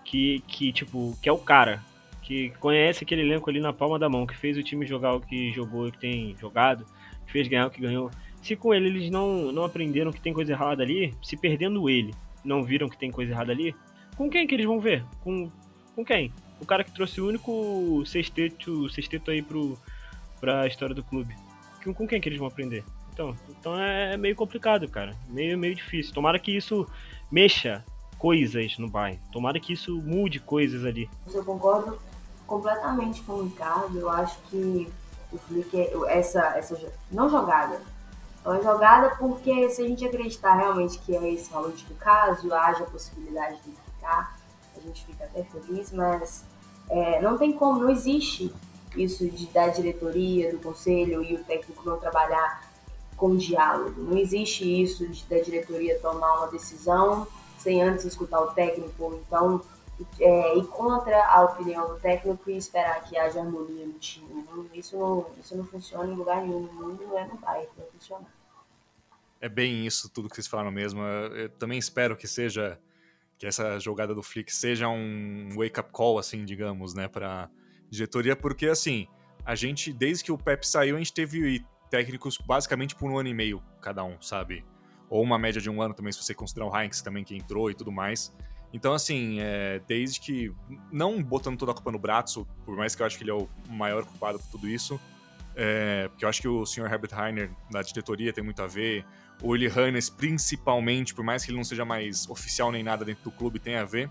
[0.03, 1.83] que, que tipo, que é o cara,
[2.23, 5.21] que conhece aquele elenco ali na palma da mão, que fez o time jogar o
[5.21, 6.87] que jogou, que tem jogado,
[7.27, 8.11] que fez ganhar o que ganhou.
[8.41, 12.15] Se com ele eles não, não aprenderam que tem coisa errada ali, se perdendo ele,
[12.43, 13.75] não viram que tem coisa errada ali,
[14.17, 15.05] com quem que eles vão ver?
[15.23, 15.51] Com,
[15.95, 16.33] com quem?
[16.61, 19.79] O cara que trouxe o único sexteto, sexteto aí pro,
[20.41, 21.35] pra história do clube.
[21.83, 22.85] Com, com quem que eles vão aprender?
[23.15, 25.17] Então, então é, é meio complicado, cara.
[25.29, 26.13] Meio, meio difícil.
[26.13, 26.87] Tomara que isso
[27.31, 27.85] mexa
[28.19, 29.21] coisas no bairro.
[29.33, 31.09] Tomara que isso mude coisas ali.
[31.33, 31.97] Eu concordo
[32.45, 33.97] completamente com o Ricardo.
[33.97, 34.93] Eu acho que
[35.33, 35.77] o Flick,
[36.09, 36.77] essa, essa
[37.11, 37.81] não jogada,
[38.45, 42.53] é uma jogada porque se a gente acreditar realmente que é esse o último caso,
[42.53, 44.37] haja a possibilidade de ficar,
[44.77, 46.45] a gente fica até feliz, mas
[46.91, 48.53] é, não tem como, não existe
[48.97, 52.64] isso de da diretoria, do conselho e o técnico não trabalhar
[53.25, 54.03] com diálogo.
[54.03, 59.19] Não existe isso de da diretoria tomar uma decisão sem antes escutar o técnico.
[59.27, 59.63] Então,
[60.21, 64.45] é, ir contra a opinião do técnico e esperar que haja harmonia no time.
[64.75, 66.65] Isso não, isso não funciona em lugar nenhum.
[66.65, 68.27] No mundo não é no bairro, não funciona.
[69.41, 71.01] É bem isso tudo que vocês falaram mesmo.
[71.01, 72.79] Eu também espero que seja
[73.39, 77.49] que essa jogada do Flick seja um wake-up call, assim, digamos, né, para
[77.89, 79.09] diretoria, porque assim,
[79.47, 81.65] a gente, desde que o Pep saiu, a gente teve
[81.95, 84.65] técnicos basicamente por um ano e meio cada um, sabe?
[85.09, 87.71] Ou uma média de um ano também, se você considerar o Heinz também que entrou
[87.71, 88.35] e tudo mais.
[88.73, 90.53] Então, assim, é, desde que.
[90.91, 93.35] Não botando toda a culpa no Bratzo, por mais que eu acho que ele é
[93.35, 95.01] o maior culpado por tudo isso,
[95.55, 96.93] é, porque eu acho que o Sr.
[96.93, 99.05] Herbert Heiner, da diretoria, tem muito a ver.
[99.41, 103.23] O Willi Hannes, principalmente, por mais que ele não seja mais oficial nem nada dentro
[103.23, 104.11] do clube, tem a ver.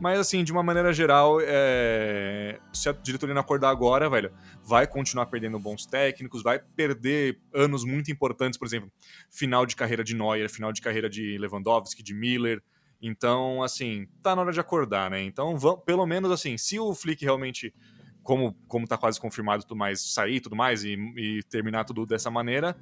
[0.00, 2.60] Mas, assim, de uma maneira geral, é...
[2.72, 4.32] se a diretoria não acordar agora, velho,
[4.64, 8.92] vai continuar perdendo bons técnicos, vai perder anos muito importantes, por exemplo,
[9.28, 12.62] final de carreira de Neuer, final de carreira de Lewandowski, de Miller.
[13.02, 15.22] Então, assim, tá na hora de acordar, né?
[15.22, 17.74] Então, vamos, pelo menos assim, se o Flick realmente,
[18.22, 22.30] como, como tá quase confirmado tudo mais, sair tudo mais e, e terminar tudo dessa
[22.30, 22.76] maneira,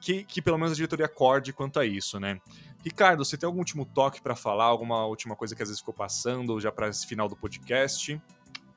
[0.00, 2.40] que, que pelo menos a diretoria acorde quanto a isso, né?
[2.84, 5.94] Ricardo, você tem algum último toque para falar, alguma última coisa que às vezes ficou
[5.94, 8.20] passando já para esse final do podcast?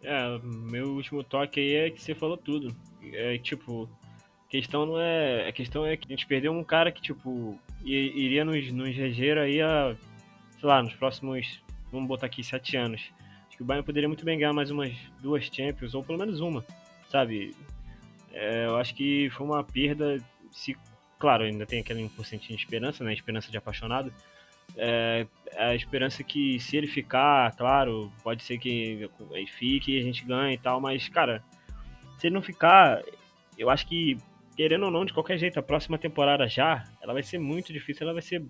[0.01, 2.75] É, meu último toque aí é que você falou tudo.
[3.13, 3.89] É tipo,
[4.49, 5.47] questão não é.
[5.47, 9.37] A questão é que a gente perdeu um cara que, tipo, iria nos, nos reger
[9.37, 9.95] aí a
[10.63, 11.61] sei lá, nos próximos,
[11.91, 13.01] vamos botar aqui, sete anos.
[13.49, 16.39] Acho que o Bayern poderia muito bem ganhar mais umas duas Champions, ou pelo menos
[16.39, 16.65] uma,
[17.09, 17.53] sabe?
[18.31, 20.17] É, eu acho que foi uma perda,
[20.51, 20.77] se,
[21.23, 23.13] claro, ainda tem aquele 1% de esperança, né?
[23.13, 24.11] Esperança de apaixonado,
[24.75, 30.03] É, a esperança que se ele ficar, claro, pode ser que ele fique e a
[30.03, 31.41] gente ganhe e tal, mas, cara,
[32.17, 33.01] se ele não ficar,
[33.57, 34.17] eu acho que,
[34.57, 38.03] querendo ou não, de qualquer jeito, a próxima temporada já, ela vai ser muito difícil,
[38.03, 38.43] ela vai ser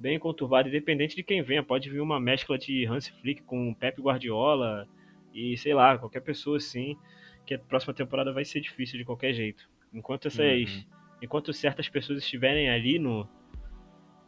[0.00, 1.62] bem conturbada, independente de quem venha.
[1.62, 4.88] Pode vir uma mescla de Hans Flick com Pep Guardiola
[5.34, 6.96] e, sei lá, qualquer pessoa assim,
[7.44, 9.68] que a próxima temporada vai ser difícil de qualquer jeito.
[9.92, 10.70] Enquanto essas...
[10.74, 10.97] Uhum.
[11.20, 13.28] Enquanto certas pessoas estiverem ali no,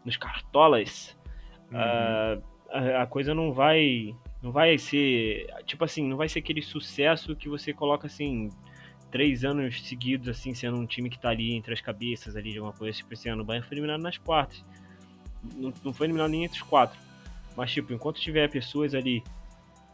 [0.05, 1.17] nos cartolas,
[1.73, 2.43] Uhum.
[2.69, 7.37] a, a coisa não vai não vai ser tipo assim não vai ser aquele sucesso
[7.37, 8.49] que você coloca assim
[9.11, 12.59] três anos seguidos assim sendo um time que tá ali entre as cabeças ali de
[12.59, 14.65] alguma coisa tipo esse ano o Bayern foi eliminado nas quartas
[15.55, 16.99] não, não foi eliminado nem entre os quatro
[17.57, 19.23] mas tipo enquanto tiver pessoas ali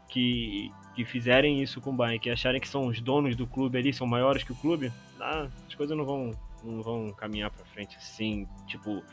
[0.09, 3.77] que que fizerem isso com o Bayern que acharem que são os donos do clube
[3.77, 6.31] ali são maiores que o clube ah, as coisas não vão
[6.63, 9.03] não vão caminhar para frente assim tipo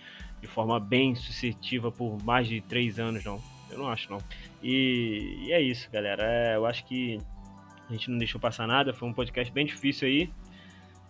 [0.41, 3.41] de forma bem sucessiva por mais de três anos, não.
[3.71, 4.19] Eu não acho, não.
[4.63, 6.23] E, e é isso, galera.
[6.23, 7.19] É, eu acho que
[7.89, 8.93] a gente não deixou passar nada.
[8.93, 10.31] Foi um podcast bem difícil aí.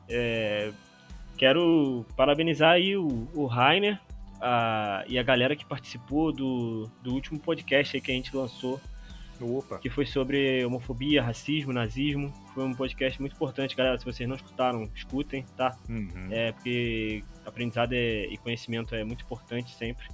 [0.09, 0.72] É,
[1.37, 4.01] quero parabenizar aí o, o Rainer
[4.41, 8.80] a, e a galera que participou do, do último podcast que a gente lançou
[9.41, 9.78] Opa.
[9.78, 12.32] que foi sobre homofobia, racismo, nazismo.
[12.55, 13.99] Foi um podcast muito importante, galera.
[13.99, 15.76] Se vocês não escutaram, escutem, tá?
[15.89, 16.28] Uhum.
[16.30, 20.07] É porque aprendizado é, e conhecimento é muito importante sempre.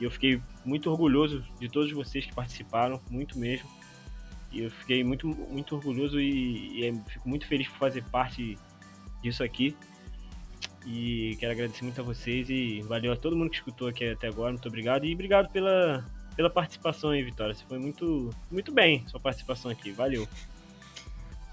[0.00, 3.68] E eu fiquei muito orgulhoso de todos vocês que participaram, muito mesmo.
[4.52, 8.58] E eu fiquei muito, muito orgulhoso e, e é, fico muito feliz por fazer parte
[9.22, 9.76] disso aqui.
[10.86, 14.28] E quero agradecer muito a vocês e valeu a todo mundo que escutou aqui até
[14.28, 14.52] agora.
[14.52, 15.04] Muito obrigado.
[15.04, 16.04] E obrigado pela,
[16.36, 17.54] pela participação aí, Vitória.
[17.54, 19.90] Você foi muito, muito bem, sua participação aqui.
[19.90, 20.28] Valeu.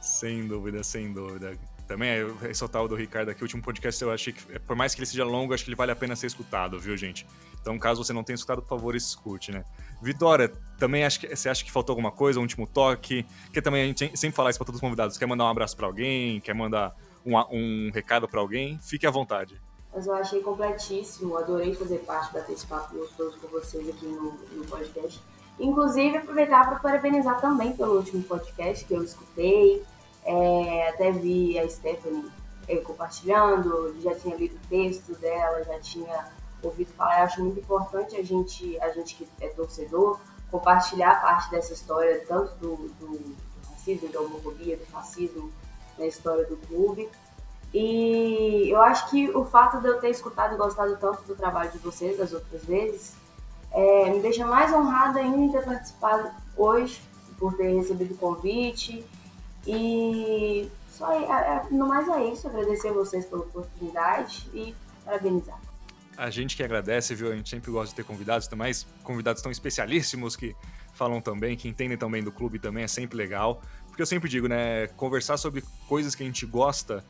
[0.01, 1.57] Sem dúvida, sem dúvida.
[1.87, 4.93] Também é ressaltar o do Ricardo aqui, o último podcast eu achei que, por mais
[4.93, 7.25] que ele seja longo, acho que ele vale a pena ser escutado, viu, gente?
[7.61, 9.63] Então, caso você não tenha escutado, por favor, escute, né?
[10.01, 13.25] Vitória, também acho que você acha que faltou alguma coisa, um último toque?
[13.51, 15.17] Que também a gente sempre fala isso para todos os convidados.
[15.17, 16.39] Quer mandar um abraço para alguém?
[16.39, 18.79] Quer mandar um, um recado para alguém?
[18.81, 19.61] Fique à vontade
[19.93, 21.37] mas eu achei completíssimo.
[21.37, 25.21] Adorei fazer parte, esse papo gostoso com vocês aqui no, no podcast.
[25.59, 29.83] Inclusive, aproveitar para parabenizar também pelo último podcast que eu escutei.
[30.25, 32.31] É, até vi a Stephanie
[32.67, 36.27] é, compartilhando, já tinha lido o texto dela, já tinha
[36.61, 37.19] ouvido falar.
[37.19, 40.19] Eu acho muito importante a gente, a gente que é torcedor,
[40.49, 43.35] compartilhar parte dessa história, tanto do, do, do
[43.69, 45.51] racismo, da homofobia, do fascismo
[45.97, 47.09] na história do clube.
[47.73, 51.71] E eu acho que o fato de eu ter escutado e gostado tanto do trabalho
[51.71, 53.13] de vocês das outras vezes
[53.71, 57.01] é, me deixa mais honrada ainda em ter participado hoje,
[57.39, 59.03] por ter recebido o convite.
[59.65, 65.59] E só é, é, no mais é isso, agradecer a vocês pela oportunidade e parabenizar.
[66.15, 67.31] A gente que agradece, viu?
[67.31, 70.55] A gente sempre gosta de ter convidados, mais convidados tão especialíssimos que
[70.93, 73.59] falam também, que entendem também do clube também, é sempre legal.
[73.87, 74.85] Porque eu sempre digo, né?
[74.95, 77.03] Conversar sobre coisas que a gente gosta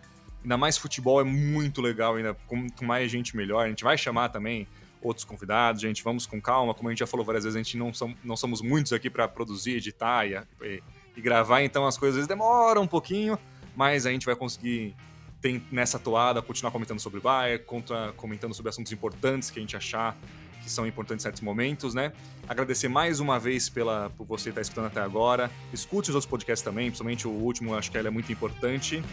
[0.43, 3.65] Ainda mais futebol é muito legal, ainda quanto mais gente melhor.
[3.65, 4.67] A gente vai chamar também
[5.01, 6.73] outros convidados, gente, vamos com calma.
[6.73, 9.09] Como a gente já falou várias vezes, a gente não, som, não somos muitos aqui
[9.09, 10.83] para produzir, editar e, e,
[11.15, 13.37] e, gravar, então as coisas demoram um pouquinho,
[13.75, 14.95] mas a gente vai conseguir
[15.41, 19.61] tem, nessa toada continuar comentando sobre o Bayern, contra, comentando sobre assuntos importantes que a
[19.61, 20.17] gente achar
[20.63, 22.13] que são importantes em certos momentos, né?
[22.47, 25.51] Agradecer mais uma vez pela, por você estar escutando até agora.
[25.73, 29.03] Escute os outros podcasts também, principalmente o último, acho que ele é muito importante.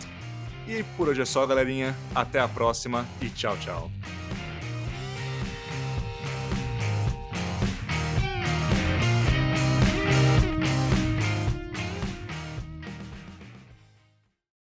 [0.71, 1.97] E por hoje é só, galerinha.
[2.15, 3.91] Até a próxima e tchau, tchau.